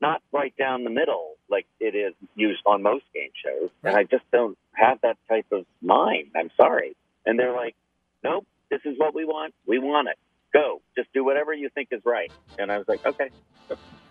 not 0.00 0.20
right 0.32 0.52
down 0.58 0.82
the 0.82 0.90
middle 0.90 1.34
like 1.48 1.66
it 1.78 1.94
is 1.94 2.14
used 2.34 2.62
on 2.66 2.82
most 2.82 3.04
game 3.14 3.30
shows, 3.44 3.70
and 3.84 3.96
I 3.96 4.02
just 4.02 4.24
don't 4.32 4.58
have 4.72 5.00
that 5.02 5.18
type 5.28 5.46
of 5.52 5.66
mind. 5.80 6.28
I'm 6.34 6.50
sorry. 6.56 6.96
And 7.24 7.38
they're 7.38 7.54
like, 7.54 7.76
nope, 8.24 8.44
this 8.70 8.80
is 8.84 8.98
what 8.98 9.14
we 9.14 9.24
want. 9.24 9.54
We 9.66 9.78
want 9.78 10.08
it. 10.08 10.16
Go, 10.52 10.80
just 10.96 11.12
do 11.12 11.24
whatever 11.24 11.52
you 11.52 11.68
think 11.68 11.88
is 11.92 12.02
right. 12.04 12.32
And 12.58 12.72
I 12.72 12.78
was 12.78 12.88
like, 12.88 13.06
okay. 13.06 13.30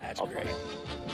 That's 0.00 0.20
great. 0.20 0.46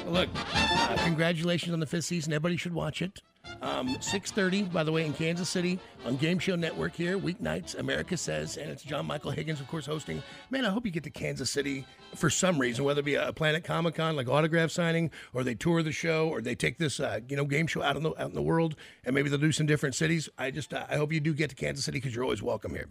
Well, 0.05 0.13
look, 0.13 0.29
uh, 0.35 0.97
congratulations 1.05 1.73
on 1.73 1.81
the 1.81 1.87
fifth 1.87 2.05
season. 2.05 2.33
Everybody 2.33 2.57
should 2.57 2.75
watch 2.75 3.03
it. 3.03 3.21
Um, 3.63 3.97
6.30, 3.97 4.73
by 4.73 4.85
the 4.85 4.93
way, 4.93 5.07
in 5.07 5.13
Kansas 5.13 5.49
City 5.49 5.79
on 6.05 6.17
Game 6.17 6.39
Show 6.39 6.57
Network 6.57 6.95
here, 6.95 7.19
weeknights, 7.19 7.79
America 7.79 8.17
Says, 8.17 8.57
and 8.57 8.71
it's 8.71 8.83
John 8.83 9.07
Michael 9.07 9.31
Higgins, 9.31 9.61
of 9.61 9.69
course, 9.69 9.87
hosting. 9.87 10.23
Man, 10.51 10.65
I 10.65 10.71
hope 10.71 10.85
you 10.85 10.93
get 10.93 11.05
to 11.05 11.11
Kansas 11.11 11.51
City 11.51 11.85
for 12.15 12.29
some 12.31 12.59
reason, 12.59 12.85
whether 12.85 13.01
it 13.01 13.05
be 13.05 13.15
a 13.15 13.33
Planet 13.33 13.65
Comic-Con, 13.65 14.15
like 14.15 14.29
autograph 14.29 14.71
signing, 14.71 15.11
or 15.33 15.43
they 15.43 15.55
tour 15.55 15.83
the 15.83 15.93
show, 15.93 16.29
or 16.29 16.41
they 16.41 16.55
take 16.55 16.79
this, 16.79 17.01
uh, 17.01 17.21
you 17.29 17.37
know, 17.37 17.45
game 17.45 17.67
show 17.67 17.83
out 17.83 17.97
in, 17.97 18.03
the, 18.03 18.11
out 18.21 18.29
in 18.29 18.35
the 18.35 18.43
world, 18.43 18.77
and 19.05 19.15
maybe 19.15 19.29
they'll 19.29 19.39
do 19.39 19.53
some 19.53 19.67
different 19.67 19.95
cities. 19.95 20.29
I 20.39 20.51
just, 20.51 20.75
uh, 20.75 20.87
I 20.89 20.97
hope 20.97 21.13
you 21.13 21.21
do 21.21 21.33
get 21.33 21.51
to 21.51 21.57
Kansas 21.57 21.85
City 21.85 21.99
because 21.99 22.15
you're 22.15 22.25
always 22.25 22.43
welcome 22.43 22.73
here. 22.73 22.89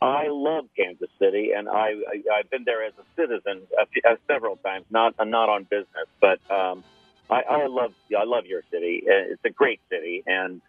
I 0.00 0.28
love 0.28 0.66
Kansas 0.76 1.10
City, 1.18 1.50
and 1.56 1.68
I, 1.68 1.94
I 2.08 2.22
I've 2.38 2.50
been 2.50 2.62
there 2.64 2.84
as 2.84 2.92
a 3.00 3.20
citizen 3.20 3.62
a 3.80 3.86
few, 3.86 4.00
uh, 4.08 4.14
several 4.28 4.56
times, 4.56 4.84
not 4.90 5.14
uh, 5.18 5.24
not 5.24 5.48
on 5.48 5.64
business, 5.64 6.06
but 6.20 6.38
um, 6.50 6.84
I, 7.30 7.42
I 7.42 7.66
love 7.66 7.92
I 8.16 8.24
love 8.24 8.46
your 8.46 8.62
city. 8.70 9.02
Uh, 9.06 9.32
It's 9.32 9.44
a 9.44 9.50
great 9.50 9.80
city, 9.90 10.22
and 10.26 10.60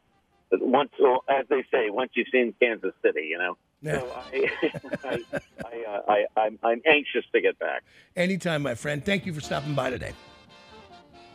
once, 0.52 0.92
well, 1.00 1.24
as 1.30 1.46
they 1.50 1.64
say, 1.72 1.90
once 1.90 2.12
you've 2.16 2.28
seen 2.32 2.54
Kansas 2.60 2.94
City, 3.04 3.28
you 3.30 3.38
know. 3.38 3.58
Yeah. 3.82 4.00
So 4.00 4.12
I, 4.12 4.52
I, 5.04 5.24
I, 5.66 5.86
uh, 5.88 6.02
I, 6.08 6.42
I'm, 6.42 6.60
I'm 6.64 6.82
anxious 6.86 7.24
to 7.32 7.42
get 7.42 7.58
back. 7.60 7.84
Anytime, 8.16 8.62
my 8.64 8.76
friend. 8.76 9.04
Thank 9.04 9.26
you 9.26 9.34
for 9.34 9.42
stopping 9.42 9.74
by 9.74 9.90
today. 9.90 10.14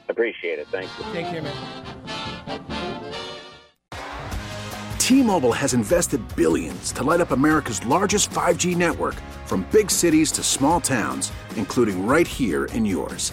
Appreciate 0.08 0.58
it. 0.58 0.68
Thank 0.68 0.90
you. 0.98 1.04
Take 1.12 1.26
care, 1.26 1.42
man. 1.42 1.54
T-Mobile 4.98 5.52
has 5.52 5.74
invested 5.74 6.20
billions 6.34 6.90
to 6.92 7.02
light 7.04 7.20
up 7.20 7.30
America's 7.30 7.84
largest 7.87 8.30
5G 8.30 8.76
network 8.76 9.14
from 9.46 9.66
big 9.70 9.90
cities 9.90 10.32
to 10.32 10.42
small 10.42 10.80
towns, 10.80 11.30
including 11.56 12.06
right 12.06 12.26
here 12.26 12.66
in 12.66 12.84
yours. 12.84 13.32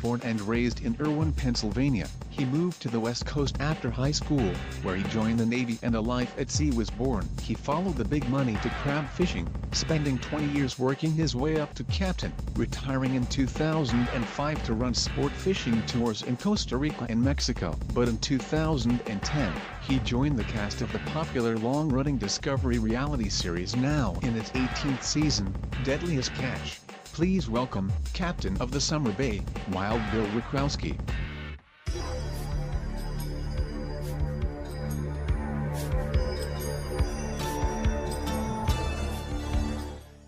Born 0.00 0.20
and 0.22 0.40
raised 0.42 0.84
in 0.84 0.96
Irwin, 1.00 1.32
Pennsylvania, 1.32 2.08
he 2.30 2.44
moved 2.44 2.80
to 2.82 2.88
the 2.88 3.00
West 3.00 3.26
Coast 3.26 3.56
after 3.58 3.90
high 3.90 4.12
school, 4.12 4.54
where 4.82 4.94
he 4.94 5.02
joined 5.04 5.40
the 5.40 5.46
Navy 5.46 5.76
and 5.82 5.96
a 5.96 6.00
life 6.00 6.32
at 6.38 6.50
sea 6.50 6.70
was 6.70 6.88
born. 6.90 7.28
He 7.42 7.54
followed 7.54 7.96
the 7.96 8.04
big 8.04 8.28
money 8.28 8.56
to 8.62 8.70
crab 8.70 9.08
fishing, 9.10 9.48
spending 9.72 10.18
20 10.20 10.46
years 10.46 10.78
working 10.78 11.12
his 11.12 11.34
way 11.34 11.58
up 11.58 11.74
to 11.74 11.84
captain, 11.84 12.32
retiring 12.54 13.16
in 13.16 13.26
2005 13.26 14.62
to 14.64 14.72
run 14.72 14.94
sport 14.94 15.32
fishing 15.32 15.82
tours 15.82 16.22
in 16.22 16.36
Costa 16.36 16.76
Rica 16.76 17.06
and 17.08 17.20
Mexico. 17.20 17.76
But 17.92 18.08
in 18.08 18.18
2010, 18.18 19.52
he 19.80 19.98
joined 20.00 20.38
the 20.38 20.44
cast 20.44 20.80
of 20.80 20.92
the 20.92 21.00
popular 21.00 21.56
long-running 21.58 22.18
Discovery 22.18 22.78
reality 22.78 23.28
series 23.28 23.74
now 23.74 24.16
in 24.22 24.36
its 24.36 24.50
18th 24.50 25.02
season, 25.02 25.54
Deadliest 25.82 26.34
Catch. 26.34 26.78
Please 27.18 27.50
welcome, 27.50 27.92
Captain 28.12 28.56
of 28.58 28.70
the 28.70 28.80
Summer 28.80 29.10
Bay, 29.10 29.42
Wild 29.72 30.00
Bill 30.12 30.24
Wichrowski. 30.26 30.96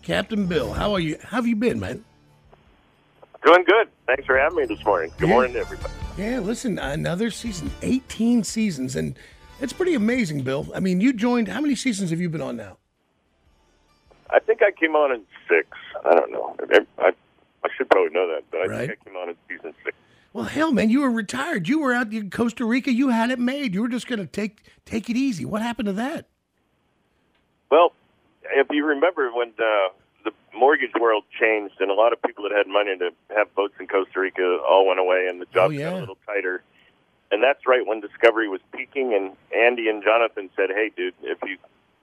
Captain 0.01 0.45
Bill, 0.47 0.73
how 0.73 0.91
are 0.91 0.99
you? 0.99 1.17
How 1.23 1.37
have 1.37 1.47
you 1.47 1.55
been, 1.55 1.79
man? 1.79 2.03
Doing 3.45 3.63
good. 3.63 3.87
Thanks 4.05 4.25
for 4.25 4.37
having 4.37 4.57
me 4.57 4.65
this 4.65 4.83
morning. 4.83 5.13
Good 5.17 5.29
Yeah. 5.29 5.33
morning, 5.35 5.55
everybody. 5.55 5.93
Yeah, 6.17 6.39
listen, 6.39 6.77
another 6.77 7.29
season, 7.29 7.71
18 7.81 8.43
seasons, 8.43 8.97
and 8.97 9.17
it's 9.61 9.71
pretty 9.71 9.93
amazing, 9.93 10.41
Bill. 10.41 10.67
I 10.75 10.81
mean, 10.81 10.99
you 10.99 11.13
joined, 11.13 11.47
how 11.47 11.61
many 11.61 11.75
seasons 11.75 12.09
have 12.09 12.19
you 12.19 12.27
been 12.29 12.41
on 12.41 12.57
now? 12.57 12.75
I 14.29 14.39
think 14.39 14.61
I 14.61 14.71
came 14.71 14.93
on 14.97 15.13
in 15.13 15.21
six. 15.47 15.69
I 16.05 16.15
don't 16.15 16.31
know. 16.31 16.55
I, 16.71 16.79
I, 16.99 17.11
I 17.63 17.69
should 17.77 17.89
probably 17.89 18.11
know 18.11 18.27
that, 18.33 18.43
but 18.51 18.61
I 18.61 18.65
Right. 18.67 18.87
think 18.89 18.99
I 19.01 19.09
came 19.09 19.15
on 19.17 19.29
in 19.29 19.35
season 19.47 19.73
six. 19.83 19.95
Well, 20.33 20.45
hell, 20.45 20.71
man, 20.71 20.89
you 20.89 21.01
were 21.01 21.11
retired. 21.11 21.67
You 21.67 21.79
were 21.79 21.93
out 21.93 22.11
in 22.13 22.29
Costa 22.29 22.63
Rica. 22.63 22.91
You 22.91 23.09
had 23.09 23.31
it 23.31 23.39
made. 23.39 23.73
You 23.73 23.81
were 23.81 23.89
just 23.89 24.07
going 24.07 24.19
to 24.19 24.25
take 24.25 24.63
take 24.85 25.09
it 25.09 25.17
easy. 25.17 25.43
What 25.45 25.61
happened 25.61 25.87
to 25.87 25.93
that? 25.93 26.27
Well, 27.69 27.91
if 28.53 28.67
you 28.71 28.85
remember 28.85 29.29
when 29.33 29.49
uh, 29.59 29.89
the 30.23 30.31
mortgage 30.57 30.91
world 30.99 31.23
changed 31.39 31.75
and 31.79 31.91
a 31.91 31.93
lot 31.93 32.13
of 32.13 32.21
people 32.21 32.43
that 32.43 32.53
had 32.53 32.67
money 32.67 32.97
to 32.97 33.11
have 33.35 33.53
boats 33.55 33.73
in 33.79 33.87
Costa 33.87 34.19
Rica 34.19 34.59
all 34.67 34.87
went 34.87 34.99
away 34.99 35.27
and 35.29 35.41
the 35.41 35.45
jobs 35.45 35.73
got 35.73 35.79
yeah. 35.79 35.97
a 35.97 35.99
little 35.99 36.17
tighter. 36.25 36.63
And 37.31 37.41
that's 37.43 37.65
right 37.67 37.85
when 37.85 38.01
Discovery 38.01 38.47
was 38.49 38.59
peaking 38.73 39.13
and 39.13 39.31
Andy 39.57 39.87
and 39.89 40.03
Jonathan 40.03 40.49
said, 40.55 40.69
"Hey, 40.69 40.91
dude, 40.95 41.13
if 41.23 41.37
you 41.43 41.57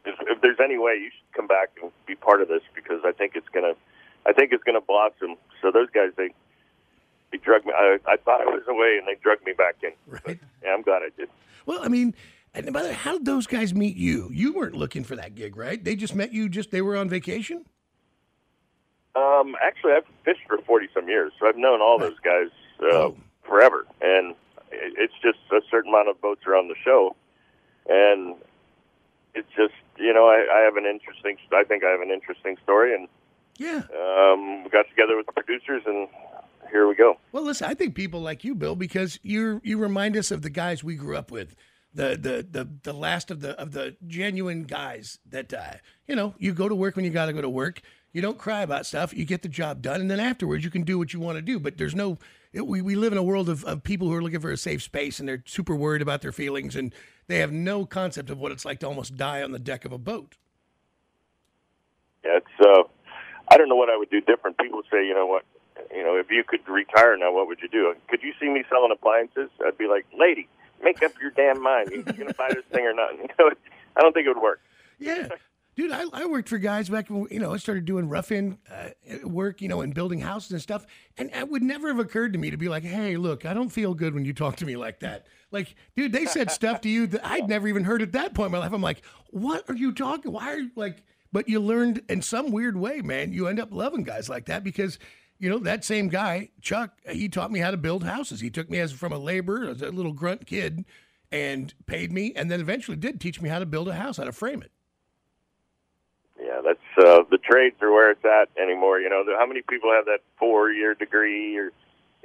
if, 0.09 0.15
if 0.29 0.41
there's 0.41 0.59
any 0.63 0.79
way, 0.79 0.95
you 0.95 1.11
should 1.11 1.37
come 1.37 1.47
back 1.47 1.71
and 1.83 1.91
be 2.07 2.15
part 2.15 2.43
of 2.43 2.49
this 2.49 2.63
because 2.75 3.01
I 3.05 3.13
think 3.13 3.33
it's 3.35 3.49
gonna 3.53 3.75
I 4.27 4.33
think 4.33 4.53
it's 4.53 4.65
gonna 4.65 4.81
blossom." 4.81 5.37
So 5.63 5.71
those 5.71 5.91
guys 5.91 6.11
they 6.17 6.31
they 7.31 7.39
drug 7.39 7.65
me. 7.67 7.73
I, 7.77 7.99
I 8.07 8.17
thought 8.17 8.41
I 8.41 8.47
was 8.47 8.63
away 8.69 8.99
and 8.99 9.07
they 9.07 9.21
drug 9.23 9.39
me 9.45 9.53
back 9.53 9.77
in. 9.83 9.93
Right. 10.07 10.39
Yeah, 10.63 10.75
I'm 10.75 10.83
glad 10.83 11.03
I 11.03 11.11
did. 11.17 11.29
Well, 11.67 11.81
I 11.83 11.89
mean, 11.89 12.15
and 12.55 12.73
by 12.73 12.83
the 12.83 12.89
way, 12.89 12.95
how 12.95 13.13
did 13.13 13.25
those 13.25 13.47
guys 13.47 13.75
meet 13.75 13.97
you? 13.97 14.31
You 14.33 14.55
weren't 14.55 14.75
looking 14.75 15.05
for 15.05 15.17
that 15.17 15.35
gig, 15.35 15.57
right? 15.57 15.83
They 15.83 15.97
just 15.97 16.15
met 16.15 16.33
you. 16.33 16.49
Just 16.49 16.71
they 16.71 16.83
were 16.83 16.97
on 16.97 17.09
vacation. 17.09 17.65
Um, 19.15 19.57
actually, 19.63 19.93
I've 19.93 20.07
fished 20.25 20.47
for 20.47 20.59
forty 20.59 20.89
some 20.95 21.09
years, 21.09 21.33
so 21.39 21.47
I've 21.47 21.57
known 21.57 21.81
all 21.81 21.99
those 21.99 22.19
guys 22.21 22.49
uh, 22.93 23.11
forever, 23.47 23.87
and 24.01 24.35
it's 24.71 25.15
just 25.23 25.39
a 25.51 25.61
certain 25.71 25.91
amount 25.91 26.09
of 26.09 26.21
boats 26.21 26.43
are 26.47 26.57
on 26.57 26.69
the 26.69 26.75
show, 26.85 27.17
and 27.89 28.37
it's 29.39 29.49
just 29.57 29.75
you 29.99 30.13
know 30.13 30.27
I, 30.27 30.47
I 30.53 30.61
have 30.61 30.77
an 30.77 30.85
interesting. 30.87 31.37
I 31.53 31.65
think 31.65 31.85
I 31.85 31.91
have 31.91 32.01
an 32.01 32.11
interesting 32.11 32.57
story, 32.63 32.95
and 32.95 33.09
Yeah. 33.59 33.83
um, 33.97 34.65
we 34.65 34.71
got 34.71 34.89
together 34.89 35.17
with 35.17 35.27
the 35.27 35.33
producers, 35.33 35.83
and 35.87 36.09
here 36.71 36.87
we 36.87 36.95
go. 36.95 37.17
Well, 37.33 37.45
listen, 37.45 37.69
I 37.71 37.75
think 37.75 37.95
people 37.95 38.21
like 38.21 38.45
you, 38.45 38.55
Bill, 38.55 38.77
because 38.77 39.19
you 39.23 39.61
you 39.65 39.79
remind 39.79 40.17
us 40.17 40.31
of 40.31 40.43
the 40.43 40.51
guys 40.51 40.85
we 40.85 40.97
grew 40.97 41.17
up 41.17 41.31
with, 41.31 41.55
the 41.95 42.11
the 42.21 42.47
the 42.51 42.69
the 42.83 42.93
last 42.93 43.31
of 43.31 43.41
the 43.41 43.59
of 43.61 43.73
the 43.73 43.97
genuine 44.07 44.65
guys 44.65 45.19
that 45.29 45.53
uh, 45.53 45.75
you 46.07 46.15
know 46.17 46.35
you 46.39 46.53
go 46.53 46.69
to 46.69 46.75
work 46.75 46.97
when 46.97 47.05
you 47.05 47.11
got 47.11 47.27
to 47.27 47.33
go 47.33 47.41
to 47.41 47.49
work. 47.49 47.81
You 48.13 48.23
don't 48.23 48.39
cry 48.39 48.63
about 48.63 48.87
stuff. 48.87 49.13
You 49.15 49.25
get 49.27 49.43
the 49.43 49.49
job 49.49 49.83
done, 49.83 50.01
and 50.01 50.11
then 50.11 50.19
afterwards 50.21 50.65
you 50.65 50.71
can 50.71 50.83
do 50.83 50.99
what 50.99 51.13
you 51.13 51.21
want 51.21 51.37
to 51.37 51.43
do. 51.43 51.59
But 51.59 51.77
there's 51.79 51.95
no. 51.95 52.19
It, 52.53 52.67
we 52.67 52.81
we 52.81 52.95
live 52.95 53.13
in 53.13 53.19
a 53.19 53.23
world 53.23 53.49
of, 53.49 53.65
of 53.65 53.83
people 53.83 54.09
who 54.09 54.15
are 54.15 54.23
looking 54.23 54.41
for 54.41 54.51
a 54.51 54.57
safe 54.57 54.83
space, 54.83 55.21
and 55.21 55.29
they're 55.29 55.43
super 55.47 55.75
worried 55.75 56.03
about 56.03 56.23
their 56.23 56.33
feelings, 56.33 56.77
and 56.77 56.95
they 57.27 57.39
have 57.39 57.53
no 57.53 57.85
concept 57.85 58.31
of 58.31 58.39
what 58.39 58.53
it's 58.53 58.65
like 58.65 58.81
to 58.81 58.87
almost 58.87 59.17
die 59.17 59.43
on 59.43 59.53
the 59.53 59.59
deck 59.59 59.85
of 59.85 59.93
a 59.93 59.99
boat. 59.99 60.37
Yeah, 62.25 62.39
it's. 62.39 62.47
Uh, 62.67 62.85
I 63.51 63.57
don't 63.57 63.69
know 63.69 63.77
what 63.77 63.91
I 63.91 63.97
would 63.97 64.11
do 64.11 64.21
different. 64.21 64.59
People 64.59 64.83
say, 64.91 65.07
you 65.07 65.15
know 65.15 65.27
what, 65.27 65.45
you 65.95 66.03
know, 66.03 66.17
if 66.17 66.31
you 66.31 66.45
could 66.47 66.67
retire 66.69 67.17
now, 67.17 67.33
what 67.33 67.47
would 67.47 67.61
you 67.61 67.69
do? 67.69 67.95
Could 68.09 68.23
you 68.23 68.33
see 68.41 68.49
me 68.49 68.65
selling 68.69 68.93
appliances? 68.93 69.51
I'd 69.65 69.79
be 69.79 69.87
like, 69.87 70.07
lady, 70.19 70.49
make 70.83 71.03
up 71.03 71.13
your 71.21 71.31
damn 71.31 71.63
mind. 71.63 71.91
You 71.91 72.03
gonna 72.03 72.35
buy 72.35 72.51
this 72.53 72.65
thing 72.73 72.85
or 72.85 72.95
not? 72.95 73.11
You 73.19 73.29
know, 73.39 73.51
I 73.97 74.01
don't 74.01 74.13
think 74.13 74.27
it 74.27 74.35
would 74.35 74.43
work. 74.43 74.61
Yeah. 74.99 75.29
Dude, 75.79 75.93
I, 75.93 76.03
I 76.13 76.27
worked 76.27 76.49
for 76.49 76.59
guys 76.59 76.89
back 76.89 77.09
when, 77.09 77.29
you 77.31 77.39
know, 77.39 77.55
I 77.55 77.57
started 77.57 77.85
doing 77.85 78.09
rough 78.09 78.33
in 78.33 78.59
uh, 78.69 78.89
work, 79.23 79.63
you 79.63 79.69
know, 79.69 79.81
and 79.81 79.95
building 79.95 80.19
houses 80.19 80.51
and 80.51 80.61
stuff. 80.61 80.85
And 81.17 81.31
it 81.33 81.49
would 81.49 81.63
never 81.63 81.87
have 81.87 82.01
occurred 82.01 82.33
to 82.33 82.39
me 82.41 82.51
to 82.51 82.57
be 82.57 82.69
like, 82.69 82.83
hey, 82.83 83.17
look, 83.17 83.47
I 83.47 83.55
don't 83.55 83.69
feel 83.69 83.95
good 83.95 84.13
when 84.13 84.25
you 84.25 84.33
talk 84.33 84.57
to 84.57 84.67
me 84.67 84.75
like 84.75 84.99
that. 84.99 85.29
Like, 85.53 85.77
dude, 85.97 86.11
they 86.11 86.25
said 86.25 86.51
stuff 86.51 86.81
to 86.81 86.89
you 86.89 87.07
that 87.07 87.25
I'd 87.25 87.49
never 87.49 87.69
even 87.69 87.85
heard 87.85 88.03
at 88.03 88.11
that 88.11 88.35
point 88.35 88.47
in 88.47 88.53
my 88.53 88.59
life. 88.59 88.73
I'm 88.73 88.83
like, 88.83 89.05
what 89.31 89.67
are 89.69 89.77
you 89.77 89.93
talking? 89.93 90.33
Why 90.33 90.49
are 90.49 90.59
you 90.59 90.71
like, 90.75 91.05
but 91.31 91.49
you 91.49 91.61
learned 91.61 92.03
in 92.09 92.23
some 92.23 92.51
weird 92.51 92.77
way, 92.77 93.01
man, 93.01 93.33
you 93.33 93.47
end 93.47 93.61
up 93.61 93.69
loving 93.71 94.03
guys 94.03 94.29
like 94.29 94.47
that 94.47 94.65
because, 94.65 94.99
you 95.39 95.49
know, 95.49 95.59
that 95.59 95.85
same 95.85 96.09
guy, 96.09 96.49
Chuck, 96.61 96.99
he 97.09 97.29
taught 97.29 97.53
me 97.53 97.61
how 97.61 97.71
to 97.71 97.77
build 97.77 98.03
houses. 98.03 98.41
He 98.41 98.51
took 98.51 98.69
me 98.69 98.81
as 98.81 98.91
from 98.91 99.13
a 99.13 99.19
laborer, 99.19 99.69
as 99.69 99.81
a 99.81 99.93
little 99.93 100.13
grunt 100.13 100.45
kid, 100.45 100.87
and 101.31 101.73
paid 101.87 102.11
me, 102.11 102.33
and 102.35 102.51
then 102.51 102.61
eventually 102.61 102.97
did 102.97 103.21
teach 103.21 103.41
me 103.41 103.49
how 103.49 103.61
to 103.61 103.67
build 103.67 103.87
a 103.87 103.95
house, 103.95 104.17
how 104.17 104.25
to 104.25 104.33
frame 104.33 104.61
it. 104.61 104.73
That's 106.69 107.07
uh, 107.09 107.23
the 107.31 107.39
trades 107.39 107.77
are 107.81 107.91
where 107.91 108.11
it's 108.11 108.25
at 108.27 108.51
anymore. 108.61 109.01
You 109.01 109.09
know, 109.09 109.25
how 109.39 109.47
many 109.47 109.63
people 109.63 109.91
have 109.91 110.05
that 110.05 110.21
four-year 110.39 110.95
degree 110.95 111.57
or 111.57 111.71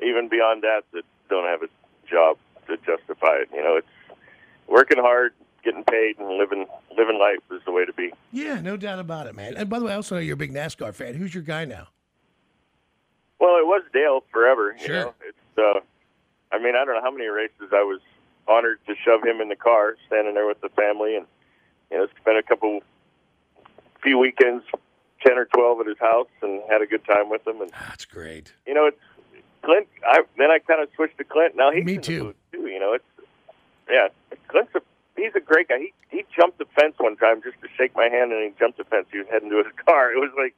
even 0.06 0.27
beyond 0.27 0.63
that 0.63 0.82
that 0.91 1.03
don't 1.29 1.45
have 1.45 1.62
a 1.63 1.67
job 2.10 2.38
to 2.67 2.75
justify 2.77 3.38
it? 3.38 3.49
You 3.53 3.63
know, 3.63 3.77
it's 3.77 4.19
working 4.67 4.97
hard, 4.97 5.34
getting 5.63 5.86
paid, 5.86 6.19
and 6.19 6.27
living 6.38 6.65
living 6.97 7.17
life 7.19 7.39
is 7.51 7.62
the 7.65 7.71
way 7.71 7.86
to 7.86 7.93
be. 7.93 8.12
Yeah, 8.34 8.60
no 8.60 8.75
doubt 8.75 8.99
about 8.99 9.27
it, 9.27 9.36
man. 9.36 9.56
And 9.56 9.69
by 9.69 9.79
the 9.79 9.86
way, 9.86 9.93
I 9.93 9.95
also 9.95 10.15
know 10.15 10.21
you're 10.21 10.34
a 10.34 10.38
big 10.38 10.53
NASCAR 10.53 10.93
fan. 10.93 11.13
Who's 11.15 11.34
your 11.34 11.43
guy 11.43 11.63
now? 11.63 11.88
Well, 13.39 13.56
it 13.58 13.65
was 13.65 13.82
Dale 13.93 14.25
forever. 14.29 14.75
You 14.77 14.86
Sure. 14.86 14.95
know, 14.95 15.13
it's. 15.25 15.58
Uh, 15.58 15.79
I 16.51 16.60
mean, 16.60 16.75
I 16.75 16.84
don't 16.84 16.95
know 16.95 17.01
how 17.01 17.12
many 17.12 17.27
races 17.27 17.69
I 17.71 17.84
was 17.84 18.01
honored 18.45 18.79
to 18.88 18.93
shove 19.06 19.23
him 19.23 19.39
in 19.39 19.47
the 19.47 19.56
car, 19.56 19.95
standing 20.08 20.34
there 20.34 20.45
with 20.47 20.60
the 20.60 20.69
family, 20.69 21.15
and 21.15 21.25
you 21.89 21.97
know, 21.97 22.08
spent 22.19 22.38
a 22.38 22.43
couple, 22.43 22.82
few 24.03 24.17
weekends, 24.17 24.63
ten 25.25 25.37
or 25.37 25.45
twelve 25.45 25.79
at 25.79 25.87
his 25.87 25.97
house, 25.99 26.27
and 26.41 26.61
had 26.69 26.81
a 26.81 26.85
good 26.85 27.05
time 27.05 27.29
with 27.29 27.45
him. 27.47 27.61
And 27.61 27.71
that's 27.71 28.05
great. 28.05 28.53
You 28.67 28.73
know, 28.73 28.85
it's 28.87 28.99
Clint. 29.63 29.87
I 30.05 30.21
then 30.37 30.51
I 30.51 30.59
kind 30.59 30.81
of 30.81 30.89
switched 30.95 31.17
to 31.17 31.23
Clint. 31.23 31.55
Now 31.55 31.71
he's 31.71 31.85
Me 31.85 31.97
too. 31.97 32.35
too. 32.51 32.67
You 32.67 32.79
know, 32.79 32.93
it's 32.93 33.05
yeah. 33.89 34.07
Clint's 34.47 34.73
a 34.75 34.81
he's 35.15 35.31
a 35.35 35.39
great 35.39 35.69
guy. 35.69 35.79
He 35.79 35.93
he 36.09 36.23
jumped 36.35 36.59
the 36.59 36.65
fence 36.79 36.95
one 36.97 37.15
time 37.17 37.41
just 37.43 37.59
to 37.61 37.67
shake 37.77 37.95
my 37.95 38.09
hand, 38.09 38.31
and 38.31 38.43
he 38.43 38.51
jumped 38.59 38.77
the 38.77 38.83
fence. 38.83 39.07
He 39.11 39.19
was 39.19 39.27
heading 39.31 39.49
to 39.49 39.57
his 39.57 39.67
car. 39.87 40.11
It 40.11 40.17
was 40.19 40.31
like 40.37 40.55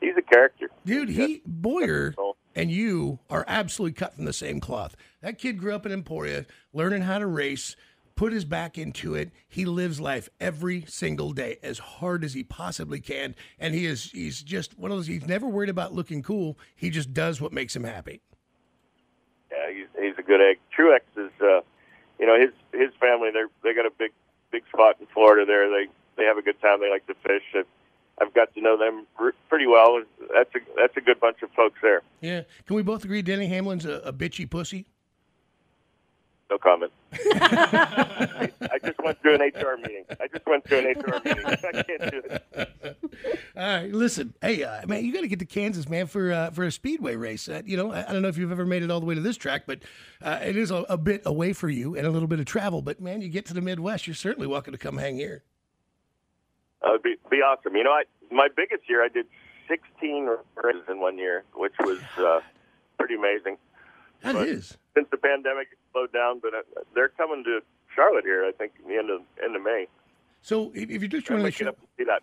he's 0.00 0.16
a 0.16 0.22
character. 0.22 0.70
Dude, 0.84 1.08
he 1.08 1.42
Bowyer 1.46 2.14
and 2.54 2.70
you 2.70 3.20
are 3.28 3.44
absolutely 3.46 3.94
cut 3.94 4.14
from 4.14 4.24
the 4.24 4.32
same 4.32 4.60
cloth. 4.60 4.96
That 5.22 5.38
kid 5.38 5.58
grew 5.58 5.74
up 5.74 5.86
in 5.86 5.92
Emporia, 5.92 6.46
learning 6.72 7.02
how 7.02 7.18
to 7.18 7.26
race, 7.26 7.76
put 8.20 8.34
his 8.34 8.44
back 8.44 8.76
into 8.76 9.14
it. 9.14 9.30
He 9.48 9.64
lives 9.64 9.98
life 9.98 10.28
every 10.38 10.84
single 10.86 11.32
day 11.32 11.56
as 11.62 11.78
hard 11.78 12.22
as 12.22 12.34
he 12.34 12.44
possibly 12.44 13.00
can, 13.00 13.34
and 13.58 13.74
he 13.74 13.86
is 13.86 14.10
he's 14.10 14.42
just 14.42 14.78
one 14.78 14.90
of 14.90 14.98
those. 14.98 15.06
He's 15.06 15.26
never 15.26 15.48
worried 15.48 15.70
about 15.70 15.94
looking 15.94 16.22
cool. 16.22 16.58
He 16.76 16.90
just 16.90 17.14
does 17.14 17.40
what 17.40 17.50
makes 17.50 17.74
him 17.74 17.84
happy. 17.84 18.20
Yeah, 19.50 19.72
he's 19.72 19.86
he's 19.98 20.18
a 20.18 20.22
good 20.22 20.42
egg. 20.42 20.58
Truex 20.78 21.00
is, 21.16 21.30
uh, 21.40 21.62
you 22.18 22.26
know, 22.26 22.38
his 22.38 22.50
his 22.78 22.90
family. 23.00 23.30
they're, 23.32 23.48
they 23.64 23.72
got 23.72 23.86
a 23.86 23.90
big 23.98 24.10
big 24.52 24.64
spot 24.70 24.96
in 25.00 25.06
Florida. 25.14 25.46
There, 25.46 25.70
they 25.70 25.90
they 26.18 26.24
have 26.24 26.36
a 26.36 26.42
good 26.42 26.60
time. 26.60 26.80
They 26.80 26.90
like 26.90 27.06
to 27.06 27.14
fish. 27.26 27.42
I've, 27.56 27.64
I've 28.20 28.34
got 28.34 28.52
to 28.52 28.60
know 28.60 28.76
them 28.76 29.06
pretty 29.48 29.66
well. 29.66 30.02
That's 30.34 30.54
a 30.54 30.58
that's 30.76 30.94
a 30.98 31.00
good 31.00 31.20
bunch 31.20 31.38
of 31.42 31.50
folks 31.52 31.78
there. 31.80 32.02
Yeah. 32.20 32.42
Can 32.66 32.76
we 32.76 32.82
both 32.82 33.02
agree 33.02 33.22
Denny 33.22 33.48
Hamlin's 33.48 33.86
a, 33.86 33.94
a 34.04 34.12
bitchy 34.12 34.48
pussy? 34.48 34.84
No 36.50 36.58
comment. 36.58 36.92
I, 37.12 38.50
I 38.60 38.78
just 38.84 39.02
went 39.02 39.20
through 39.20 39.34
an 39.34 39.40
HR 39.40 39.76
meeting. 39.76 40.04
I 40.20 40.26
just 40.28 40.46
went 40.46 40.64
through 40.64 40.78
an 40.78 40.84
HR 40.86 41.20
meeting. 41.24 41.44
I 41.46 41.82
can't 41.82 42.10
do 42.10 42.22
it. 42.24 42.96
All 43.56 43.66
right, 43.66 43.92
listen, 43.92 44.34
hey, 44.40 44.62
uh, 44.62 44.86
man, 44.86 45.04
you 45.04 45.12
got 45.12 45.20
to 45.20 45.28
get 45.28 45.38
to 45.40 45.44
Kansas, 45.44 45.88
man, 45.88 46.06
for 46.06 46.32
uh, 46.32 46.50
for 46.50 46.64
a 46.64 46.72
speedway 46.72 47.16
race. 47.16 47.48
Uh, 47.48 47.62
you 47.64 47.76
know, 47.76 47.92
I, 47.92 48.08
I 48.08 48.12
don't 48.12 48.22
know 48.22 48.28
if 48.28 48.38
you've 48.38 48.52
ever 48.52 48.64
made 48.64 48.82
it 48.82 48.90
all 48.90 49.00
the 49.00 49.06
way 49.06 49.14
to 49.14 49.20
this 49.20 49.36
track, 49.36 49.64
but 49.66 49.80
uh, 50.22 50.38
it 50.42 50.56
is 50.56 50.70
a, 50.70 50.84
a 50.88 50.96
bit 50.96 51.22
away 51.26 51.52
for 51.52 51.68
you 51.68 51.96
and 51.96 52.06
a 52.06 52.10
little 52.10 52.28
bit 52.28 52.40
of 52.40 52.46
travel. 52.46 52.80
But 52.82 53.00
man, 53.00 53.20
you 53.20 53.28
get 53.28 53.46
to 53.46 53.54
the 53.54 53.60
Midwest, 53.60 54.06
you're 54.06 54.14
certainly 54.14 54.46
welcome 54.46 54.72
to 54.72 54.78
come 54.78 54.98
hang 54.98 55.16
here. 55.16 55.42
Uh, 56.82 56.90
it'd 56.90 57.02
be, 57.02 57.16
be 57.30 57.38
awesome. 57.38 57.76
You 57.76 57.84
know, 57.84 57.92
I 57.92 58.04
my 58.30 58.48
biggest 58.54 58.88
year, 58.88 59.04
I 59.04 59.08
did 59.08 59.26
16 59.68 60.28
races 60.56 60.82
in 60.88 61.00
one 61.00 61.18
year, 61.18 61.44
which 61.54 61.74
was 61.80 61.98
uh, 62.18 62.40
pretty 62.98 63.14
amazing. 63.14 63.56
That 64.22 64.34
But 64.34 64.48
is. 64.48 64.76
Since 64.94 65.08
the 65.10 65.16
pandemic 65.16 65.68
slowed 65.92 66.12
down, 66.12 66.40
but 66.40 66.54
uh, 66.54 66.82
they're 66.94 67.08
coming 67.08 67.44
to 67.44 67.60
Charlotte 67.94 68.24
here. 68.24 68.44
I 68.44 68.52
think 68.52 68.72
in 68.82 68.90
the 68.90 68.98
end 68.98 69.10
of 69.10 69.20
end 69.42 69.56
of 69.56 69.62
May. 69.62 69.86
So 70.42 70.72
if, 70.74 70.90
if 70.90 71.02
you're 71.02 71.08
just 71.08 71.26
the 71.26 71.36
gonna 71.36 71.50
show, 71.50 71.68
up 71.68 71.78
see 71.98 72.04
that. 72.04 72.22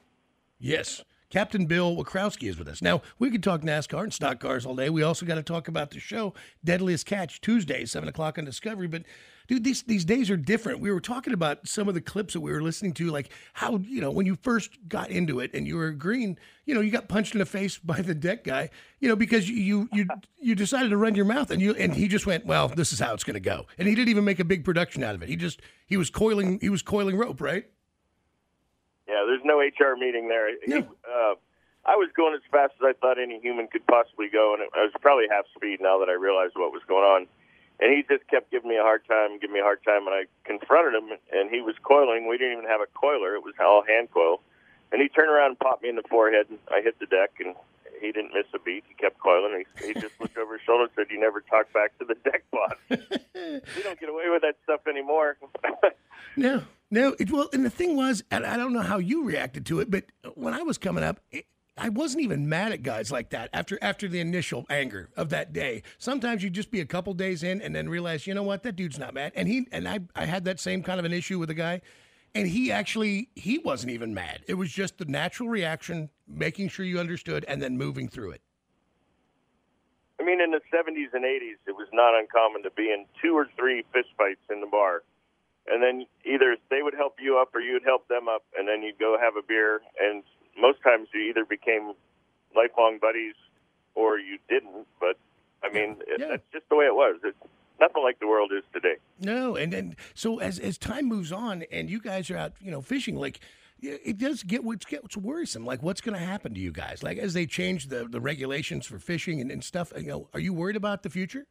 Yes. 0.60 1.04
Captain 1.30 1.66
Bill 1.66 1.94
Wichrowski 1.96 2.48
is 2.48 2.58
with 2.58 2.70
us. 2.70 2.82
Now, 2.82 3.02
we 3.20 3.30
could 3.30 3.44
talk 3.44 3.62
NASCAR 3.62 4.04
and 4.04 4.14
stock 4.14 4.40
cars 4.40 4.66
all 4.66 4.76
day. 4.76 4.90
We 4.90 5.04
also 5.04 5.26
got 5.26 5.36
to 5.36 5.44
talk 5.44 5.68
about 5.68 5.92
the 5.92 6.00
show, 6.00 6.34
Deadliest 6.64 7.06
Catch, 7.06 7.42
Tuesday, 7.42 7.84
7 7.84 8.08
o'clock 8.08 8.38
on 8.38 8.46
Discovery. 8.46 8.88
But, 8.88 9.04
dude, 9.48 9.64
these, 9.64 9.84
these 9.84 10.06
days 10.06 10.30
are 10.30 10.38
different. 10.38 10.80
We 10.80 10.92
were 10.92 11.00
talking 11.00 11.34
about 11.34 11.68
some 11.68 11.88
of 11.88 11.94
the 11.94 12.02
clips 12.02 12.34
that 12.34 12.42
we 12.42 12.52
were 12.52 12.62
listening 12.62 12.94
to, 12.94 13.10
like 13.10 13.32
how, 13.54 13.78
you 13.78 14.02
know, 14.02 14.12
when 14.12 14.26
you 14.26 14.36
first 14.36 14.78
got 14.88 15.10
into 15.10 15.40
it 15.40 15.52
and 15.54 15.66
you 15.66 15.78
were 15.78 15.92
green, 15.92 16.38
you 16.66 16.74
know, 16.74 16.82
you 16.82 16.92
got 16.92 17.08
punched 17.08 17.34
in 17.34 17.40
the 17.40 17.46
face 17.46 17.78
by 17.84 18.02
the 18.02 18.16
deck 18.16 18.44
guy, 18.44 18.70
you 19.00 19.08
know, 19.08 19.16
because 19.16 19.50
you 19.50 19.88
you 19.94 20.08
you 20.40 20.56
decided 20.56 20.90
to 20.90 20.98
run 20.98 21.16
your 21.16 21.26
mouth 21.26 21.52
and 21.52 21.62
you 21.62 21.74
and 21.76 21.94
he 21.94 22.08
just 22.08 22.26
went, 22.26 22.46
well, 22.46 22.68
this 22.68 22.92
is 22.92 23.00
how 23.00 23.14
it's 23.14 23.24
going 23.24 23.36
to 23.36 23.40
go. 23.40 23.66
And 23.78 23.88
he 23.88 23.96
didn't 23.96 24.10
even 24.10 24.26
make 24.26 24.40
a 24.40 24.46
big 24.46 24.64
production 24.64 25.04
out 25.04 25.16
of 25.16 25.24
it. 25.24 25.30
He 25.30 25.36
just, 25.36 25.62
he 25.86 25.98
was 25.98 26.10
coiling, 26.10 26.60
he 26.60 26.70
was 26.70 26.82
coiling 26.82 27.18
rope, 27.18 27.42
right? 27.42 27.66
Yeah, 29.08 29.24
there's 29.26 29.42
no 29.46 29.60
HR 29.60 29.96
meeting 29.96 30.28
there. 30.28 30.50
He, 30.66 30.74
uh, 30.74 31.36
I 31.88 31.96
was 31.96 32.10
going 32.16 32.36
as 32.36 32.42
fast 32.52 32.74
as 32.82 32.84
I 32.84 32.94
thought 33.00 33.18
any 33.18 33.40
human 33.40 33.68
could 33.68 33.88
possibly 33.88 34.28
go, 34.28 34.54
and 34.54 34.64
I 34.76 34.84
was 34.84 34.92
probably 35.00 35.26
half 35.32 35.46
speed 35.56 35.80
now 35.80 35.98
that 36.00 36.10
I 36.10 36.14
realized 36.14 36.54
what 36.56 36.74
was 36.74 36.82
going 36.88 37.06
on. 37.06 37.28
And 37.80 37.94
he 37.94 38.04
just 38.10 38.28
kept 38.28 38.50
giving 38.52 38.70
me 38.70 38.78
a 38.78 38.82
hard 38.82 39.06
time, 39.08 39.40
giving 39.40 39.54
me 39.54 39.60
a 39.60 39.64
hard 39.64 39.84
time, 39.84 40.08
and 40.08 40.16
I 40.16 40.26
confronted 40.46 40.96
him, 40.96 41.18
and 41.32 41.50
he 41.50 41.62
was 41.62 41.76
coiling. 41.84 42.28
We 42.28 42.38
didn't 42.38 42.54
even 42.54 42.66
have 42.66 42.82
a 42.82 42.88
coiler; 42.94 43.36
it 43.36 43.44
was 43.44 43.54
all 43.60 43.84
hand 43.88 44.10
coil. 44.12 44.42
And 44.92 45.02
he 45.02 45.10
turned 45.10 45.30
around 45.30 45.52
and 45.52 45.60
popped 45.60 45.84
me 45.84 45.90
in 45.90 45.96
the 45.96 46.08
forehead, 46.10 46.48
and 46.50 46.60
I 46.72 46.82
hit 46.82 46.98
the 47.00 47.06
deck, 47.06 47.32
and 47.40 47.54
he 48.02 48.12
didn't 48.12 48.34
miss 48.34 48.46
a 48.54 48.60
beat. 48.60 48.84
He 48.88 48.96
kept 48.96 49.20
coiling. 49.20 49.64
He, 49.80 49.88
he 49.88 49.94
just 49.94 50.14
looked 50.20 50.38
over 50.38 50.54
his 50.54 50.62
shoulder 50.66 50.84
and 50.84 50.92
said, 50.96 51.08
"You 51.12 51.20
never 51.20 51.42
talk 51.42 51.72
back 51.74 51.98
to 52.00 52.06
the 52.06 52.16
deck 52.16 52.44
boss. 52.52 52.74
we 52.90 53.84
don't 53.84 54.00
get 54.00 54.10
away 54.10 54.30
with 54.30 54.42
that 54.42 54.56
stuff 54.64 54.82
anymore." 54.88 55.38
No, 56.36 56.64
no. 56.92 57.16
It, 57.20 57.32
well, 57.32 57.50
and 57.52 57.66
the 57.66 57.70
thing 57.72 57.96
was, 57.96 58.24
and 58.30 58.46
I 58.46 58.58
don't 58.58 58.72
know 58.72 58.82
how 58.82 59.00
you 59.00 59.24
reacted 59.24 59.66
to 59.68 59.80
it, 59.80 59.90
but 59.90 60.06
when 60.36 60.54
I 60.54 60.62
was 60.62 60.78
coming 60.78 61.04
up, 61.04 61.20
it, 61.32 61.46
I 61.78 61.90
wasn't 61.90 62.24
even 62.24 62.50
mad 62.50 62.72
at 62.72 62.82
guys 62.82 63.12
like 63.12 63.30
that 63.30 63.50
after 63.54 63.78
after 63.82 64.08
the 64.08 64.20
initial 64.20 64.66
anger 64.70 65.10
of 65.16 65.30
that 65.30 65.54
day. 65.54 65.84
Sometimes 65.98 66.44
you 66.44 66.50
just 66.50 66.72
be 66.72 66.80
a 66.80 66.86
couple 66.86 67.14
days 67.14 67.44
in 67.44 67.62
and 67.62 67.76
then 67.76 67.88
realize, 67.88 68.26
you 68.26 68.34
know 68.34 68.44
what, 68.44 68.64
that 68.64 68.76
dude's 68.76 68.98
not 68.98 69.14
mad. 69.14 69.32
And 69.36 69.48
he 69.48 69.68
and 69.72 69.88
I 69.88 70.00
I 70.16 70.26
had 70.26 70.46
that 70.46 70.60
same 70.60 70.82
kind 70.82 71.00
of 71.00 71.06
an 71.06 71.14
issue 71.14 71.38
with 71.38 71.50
a 71.50 71.54
guy, 71.54 71.82
and 72.34 72.48
he 72.48 72.72
actually 72.72 73.30
he 73.36 73.60
wasn't 73.60 73.92
even 73.92 74.14
mad. 74.14 74.44
It 74.48 74.56
was 74.56 74.72
just 74.72 74.98
the 74.98 75.06
natural 75.06 75.50
reaction, 75.50 76.10
making 76.28 76.70
sure 76.70 76.86
you 76.86 77.00
understood, 77.00 77.46
and 77.48 77.62
then 77.62 77.78
moving 77.78 78.08
through 78.08 78.32
it. 78.32 78.42
I 80.20 80.24
mean, 80.24 80.42
in 80.42 80.50
the 80.50 80.62
70s 80.74 81.14
and 81.14 81.24
80s, 81.24 81.62
it 81.68 81.76
was 81.76 81.88
not 81.94 82.18
uncommon 82.18 82.64
to 82.64 82.72
be 82.72 82.92
in 82.92 83.06
two 83.22 83.38
or 83.38 83.48
three 83.56 83.84
fistfights 83.94 84.42
in 84.52 84.62
the 84.62 84.68
bar. 84.68 85.04
And 85.68 85.84
then 85.84 86.08
either 86.26 86.58
they 86.72 86.82
would 86.82 86.96
help 86.96 87.18
you 87.20 87.38
up 87.38 87.54
or 87.54 87.60
you'd 87.60 87.84
help 87.84 88.08
them 88.08 88.28
up, 88.28 88.44
and 88.58 88.68
then 88.68 88.82
you'd 88.82 88.98
go 88.98 89.18
have 89.22 89.36
a 89.36 89.46
beer. 89.46 89.82
And 90.02 90.24
most 90.60 90.82
times 90.84 91.08
you 91.14 91.22
either 91.22 91.46
became 91.46 91.94
lifelong 92.56 93.00
buddies 93.00 93.36
or 93.96 94.18
you 94.20 94.38
didn't. 94.50 94.88
But, 95.00 95.18
I 95.64 95.72
mean, 95.72 95.98
it, 96.08 96.20
that's 96.20 96.44
just 96.52 96.70
the 96.70 96.76
way 96.76 96.86
it 96.86 96.96
was. 96.96 97.20
It's 97.24 97.38
nothing 97.80 98.04
like 98.04 98.20
the 98.20 98.28
world 98.28 98.52
is 98.56 98.64
today. 98.74 98.96
No, 99.20 99.56
and 99.56 99.72
then 99.74 99.96
so 100.14 100.40
as 100.40 100.60
as 100.60 100.78
time 100.78 101.06
moves 101.06 101.32
on, 101.32 101.64
and 101.72 101.90
you 101.90 102.00
guys 102.00 102.30
are 102.30 102.38
out, 102.38 102.54
you 102.60 102.72
know, 102.72 102.82
fishing, 102.82 103.16
like 103.16 103.40
it 103.82 104.18
does 104.18 104.44
get 104.44 104.64
what's 104.64 104.86
gets 104.86 105.16
worrisome. 105.16 105.66
Like, 105.66 105.84
what's 105.84 106.02
going 106.02 106.18
to 106.18 106.26
happen 106.26 106.54
to 106.54 106.60
you 106.60 106.72
guys? 106.72 107.04
Like, 107.04 107.18
as 107.18 107.34
they 107.34 107.46
change 107.46 107.88
the 107.88 108.06
the 108.06 108.20
regulations 108.20 108.86
for 108.86 109.00
fishing 109.00 109.42
and, 109.42 109.52
and 109.52 109.64
stuff, 109.64 109.94
you 109.96 110.08
know, 110.08 110.30
are 110.34 110.40
you 110.40 110.54
worried 110.54 110.76
about 110.76 111.04
the 111.04 111.10
future? 111.10 111.46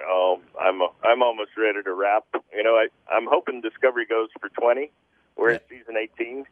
Oh, 0.00 0.40
I'm 0.60 0.80
I'm 1.04 1.22
almost 1.22 1.50
ready 1.56 1.82
to 1.82 1.94
wrap. 1.94 2.24
You 2.54 2.62
know, 2.62 2.74
I 2.74 2.88
I'm 3.10 3.26
hoping 3.30 3.60
Discovery 3.60 4.06
goes 4.06 4.28
for 4.40 4.48
20. 4.48 4.90
We're 5.36 5.50
at 5.50 5.66
season 5.68 5.96
18. 5.96 6.44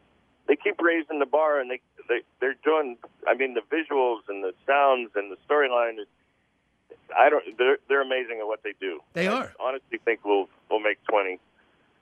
They 0.47 0.55
keep 0.55 0.79
raising 0.81 1.19
the 1.19 1.25
bar, 1.25 1.59
and 1.59 1.69
they 1.71 1.79
they 2.09 2.21
they're 2.39 2.55
doing. 2.63 2.97
I 3.27 3.33
mean, 3.33 3.53
the 3.53 3.61
visuals 3.73 4.19
and 4.27 4.43
the 4.43 4.53
sounds 4.67 5.11
and 5.15 5.31
the 5.31 5.37
storyline. 5.49 5.99
is- 5.99 6.07
I 7.15 7.29
don't. 7.29 7.57
They're 7.57 7.77
they're 7.87 8.01
amazing 8.01 8.39
at 8.39 8.47
what 8.47 8.63
they 8.63 8.73
do. 8.79 8.99
They 9.13 9.27
I 9.27 9.33
are. 9.33 9.53
honestly 9.59 9.99
think 10.03 10.21
we'll 10.25 10.47
we'll 10.69 10.79
make 10.79 11.03
20, 11.05 11.39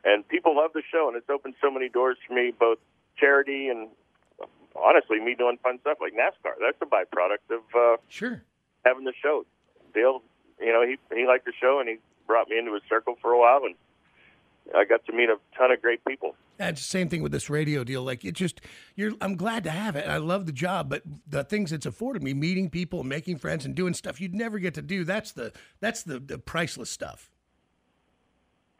and 0.05 0.27
people 0.27 0.55
love 0.55 0.71
the 0.73 0.83
show, 0.91 1.07
and 1.07 1.17
it's 1.17 1.29
opened 1.29 1.55
so 1.61 1.69
many 1.71 1.89
doors 1.89 2.17
for 2.27 2.33
me, 2.33 2.51
both 2.57 2.77
charity 3.17 3.67
and 3.69 3.89
honestly 4.75 5.19
me 5.19 5.35
doing 5.35 5.57
fun 5.61 5.79
stuff 5.81 5.97
like 6.01 6.13
NASCAR. 6.13 6.53
That's 6.59 6.77
a 6.81 6.85
byproduct 6.85 7.55
of 7.55 7.61
uh, 7.75 7.97
sure 8.09 8.43
having 8.85 9.03
the 9.05 9.13
show. 9.21 9.45
Dale, 9.93 10.21
you 10.59 10.71
know, 10.71 10.85
he 10.85 10.97
he 11.15 11.25
liked 11.27 11.45
the 11.45 11.53
show, 11.59 11.79
and 11.79 11.89
he 11.89 11.97
brought 12.27 12.49
me 12.49 12.57
into 12.57 12.73
his 12.73 12.83
circle 12.87 13.17
for 13.21 13.31
a 13.31 13.39
while, 13.39 13.61
and 13.65 13.75
I 14.75 14.85
got 14.85 15.05
to 15.07 15.11
meet 15.13 15.29
a 15.29 15.37
ton 15.57 15.71
of 15.71 15.81
great 15.81 16.03
people. 16.05 16.35
That's 16.61 16.81
the 16.81 16.87
same 16.87 17.09
thing 17.09 17.21
with 17.23 17.31
this 17.31 17.49
radio 17.49 17.83
deal. 17.83 18.03
Like 18.03 18.23
it 18.23 18.33
just, 18.33 18.61
you're. 18.95 19.13
I'm 19.21 19.35
glad 19.35 19.63
to 19.65 19.71
have 19.71 19.95
it. 19.95 20.07
I 20.07 20.17
love 20.17 20.45
the 20.45 20.51
job, 20.51 20.89
but 20.89 21.01
the 21.27 21.43
things 21.43 21.71
it's 21.71 21.85
afforded 21.85 22.23
me, 22.23 22.33
meeting 22.33 22.69
people, 22.69 23.03
making 23.03 23.37
friends, 23.37 23.65
and 23.65 23.73
doing 23.75 23.93
stuff 23.93 24.21
you'd 24.21 24.35
never 24.35 24.59
get 24.59 24.73
to 24.75 24.81
do. 24.81 25.03
That's 25.03 25.31
the 25.31 25.51
that's 25.79 26.03
the, 26.03 26.19
the 26.19 26.37
priceless 26.37 26.89
stuff. 26.89 27.31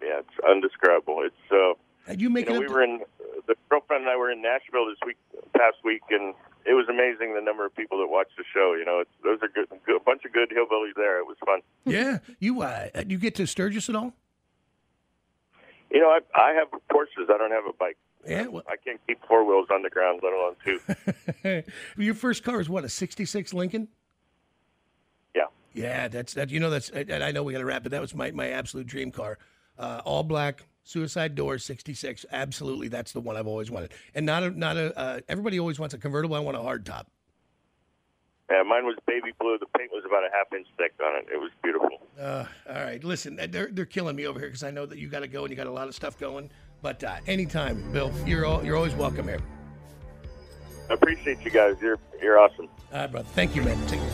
Yeah, 0.01 0.19
it's 0.19 0.39
undescribable. 0.49 1.23
It's 1.25 1.51
uh, 1.51 1.73
And 2.07 2.21
you 2.21 2.29
make 2.29 2.49
know, 2.49 2.55
it 2.55 2.59
we 2.61 2.67
to- 2.67 2.73
were 2.73 2.83
in 2.83 2.99
the 3.47 3.55
girlfriend 3.69 4.03
and 4.03 4.09
I 4.11 4.15
were 4.17 4.31
in 4.31 4.41
Nashville 4.41 4.85
this 4.87 4.97
week, 5.05 5.17
past 5.57 5.77
week, 5.83 6.01
and 6.09 6.33
it 6.65 6.73
was 6.73 6.87
amazing 6.89 7.33
the 7.33 7.41
number 7.41 7.65
of 7.65 7.75
people 7.75 7.97
that 7.99 8.07
watched 8.07 8.37
the 8.37 8.43
show. 8.53 8.75
You 8.77 8.85
know, 8.85 8.99
it's, 8.99 9.09
those 9.23 9.39
are 9.41 9.47
good, 9.47 9.67
good, 9.85 9.95
a 9.97 10.03
bunch 10.03 10.23
of 10.25 10.31
good 10.33 10.49
hillbillies 10.49 10.93
there. 10.95 11.19
It 11.19 11.25
was 11.27 11.37
fun. 11.45 11.61
Yeah, 11.85 12.19
you 12.39 12.61
uh, 12.61 12.87
you 13.07 13.17
get 13.17 13.35
to 13.35 13.47
Sturgis 13.47 13.89
at 13.89 13.95
all? 13.95 14.13
You 15.91 15.99
know, 15.99 16.07
I 16.09 16.19
I 16.33 16.53
have 16.53 16.67
horses. 16.89 17.29
I 17.29 17.37
don't 17.37 17.51
have 17.51 17.65
a 17.67 17.73
bike. 17.73 17.97
Yeah, 18.27 18.47
well, 18.47 18.63
I 18.67 18.75
can't 18.77 18.99
keep 19.07 19.19
four 19.27 19.43
wheels 19.45 19.67
on 19.73 19.81
the 19.81 19.89
ground, 19.89 20.21
let 20.23 20.31
alone 20.33 20.55
two. 21.43 21.63
Your 22.01 22.13
first 22.13 22.43
car 22.43 22.61
is 22.61 22.69
what 22.69 22.85
a 22.85 22.89
'66 22.89 23.53
Lincoln. 23.53 23.87
Yeah. 25.35 25.45
Yeah, 25.73 26.07
that's 26.07 26.33
that. 26.35 26.49
You 26.49 26.59
know, 26.59 26.69
that's. 26.69 26.89
And 26.89 27.23
I 27.23 27.31
know 27.31 27.43
we 27.43 27.53
got 27.53 27.59
to 27.59 27.65
wrap, 27.65 27.83
but 27.83 27.91
that 27.91 28.01
was 28.01 28.15
my 28.15 28.31
my 28.31 28.49
absolute 28.49 28.87
dream 28.87 29.11
car. 29.11 29.37
Uh, 29.77 30.01
all 30.05 30.23
black, 30.23 30.63
suicide 30.83 31.35
door, 31.35 31.57
'66. 31.57 32.25
Absolutely, 32.31 32.87
that's 32.87 33.11
the 33.11 33.21
one 33.21 33.35
I've 33.35 33.47
always 33.47 33.71
wanted. 33.71 33.91
And 34.13 34.25
not 34.25 34.43
a 34.43 34.51
not 34.51 34.77
a. 34.77 34.97
Uh, 34.97 35.19
everybody 35.27 35.59
always 35.59 35.79
wants 35.79 35.93
a 35.93 35.97
convertible. 35.97 36.35
I 36.35 36.39
want 36.39 36.55
a 36.57 36.61
hard 36.61 36.85
top. 36.85 37.07
Yeah, 38.51 38.63
mine 38.63 38.85
was 38.85 38.97
baby 39.07 39.31
blue. 39.39 39.57
The 39.57 39.65
paint 39.77 39.91
was 39.91 40.03
about 40.05 40.23
a 40.23 40.29
half 40.31 40.53
inch 40.53 40.67
thick 40.77 40.93
on 41.03 41.15
it. 41.17 41.27
It 41.33 41.37
was 41.37 41.51
beautiful. 41.63 41.89
Uh, 42.21 42.45
all 42.69 42.75
right, 42.75 43.03
listen, 43.03 43.39
they're 43.49 43.69
they're 43.71 43.83
killing 43.83 44.15
me 44.15 44.27
over 44.27 44.39
here 44.39 44.49
because 44.49 44.61
I 44.61 44.69
know 44.69 44.85
that 44.85 44.99
you 44.99 45.07
got 45.07 45.21
to 45.21 45.27
go 45.27 45.41
and 45.41 45.49
you 45.49 45.57
got 45.57 45.65
a 45.65 45.71
lot 45.71 45.87
of 45.87 45.95
stuff 45.95 46.19
going. 46.19 46.51
But 46.83 47.03
uh, 47.03 47.15
anytime, 47.25 47.91
Bill, 47.91 48.13
you're 48.27 48.45
all, 48.45 48.63
you're 48.63 48.75
always 48.75 48.93
welcome 48.93 49.27
here. 49.27 49.39
I 50.87 50.93
appreciate 50.93 51.43
you 51.43 51.49
guys. 51.49 51.77
You're 51.81 51.97
you're 52.21 52.37
awesome. 52.37 52.69
All 52.93 52.99
right, 52.99 53.11
brother. 53.11 53.27
Thank 53.33 53.55
you, 53.55 53.63
man. 53.63 53.75
Take 53.87 53.99
care. 53.99 54.09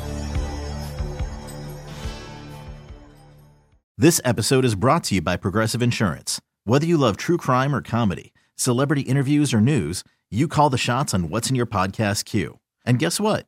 This 3.97 4.21
episode 4.23 4.63
is 4.63 4.75
brought 4.75 5.03
to 5.05 5.15
you 5.15 5.21
by 5.21 5.35
Progressive 5.35 5.81
Insurance. 5.81 6.39
Whether 6.63 6.85
you 6.85 6.97
love 6.97 7.17
true 7.17 7.37
crime 7.37 7.75
or 7.75 7.81
comedy, 7.81 8.31
celebrity 8.55 9.01
interviews 9.01 9.53
or 9.53 9.59
news, 9.59 10.05
you 10.31 10.47
call 10.47 10.69
the 10.69 10.77
shots 10.77 11.13
on 11.13 11.29
what's 11.29 11.49
in 11.49 11.57
your 11.57 11.65
podcast 11.65 12.23
queue. 12.23 12.59
And 12.85 12.99
guess 12.99 13.19
what? 13.19 13.47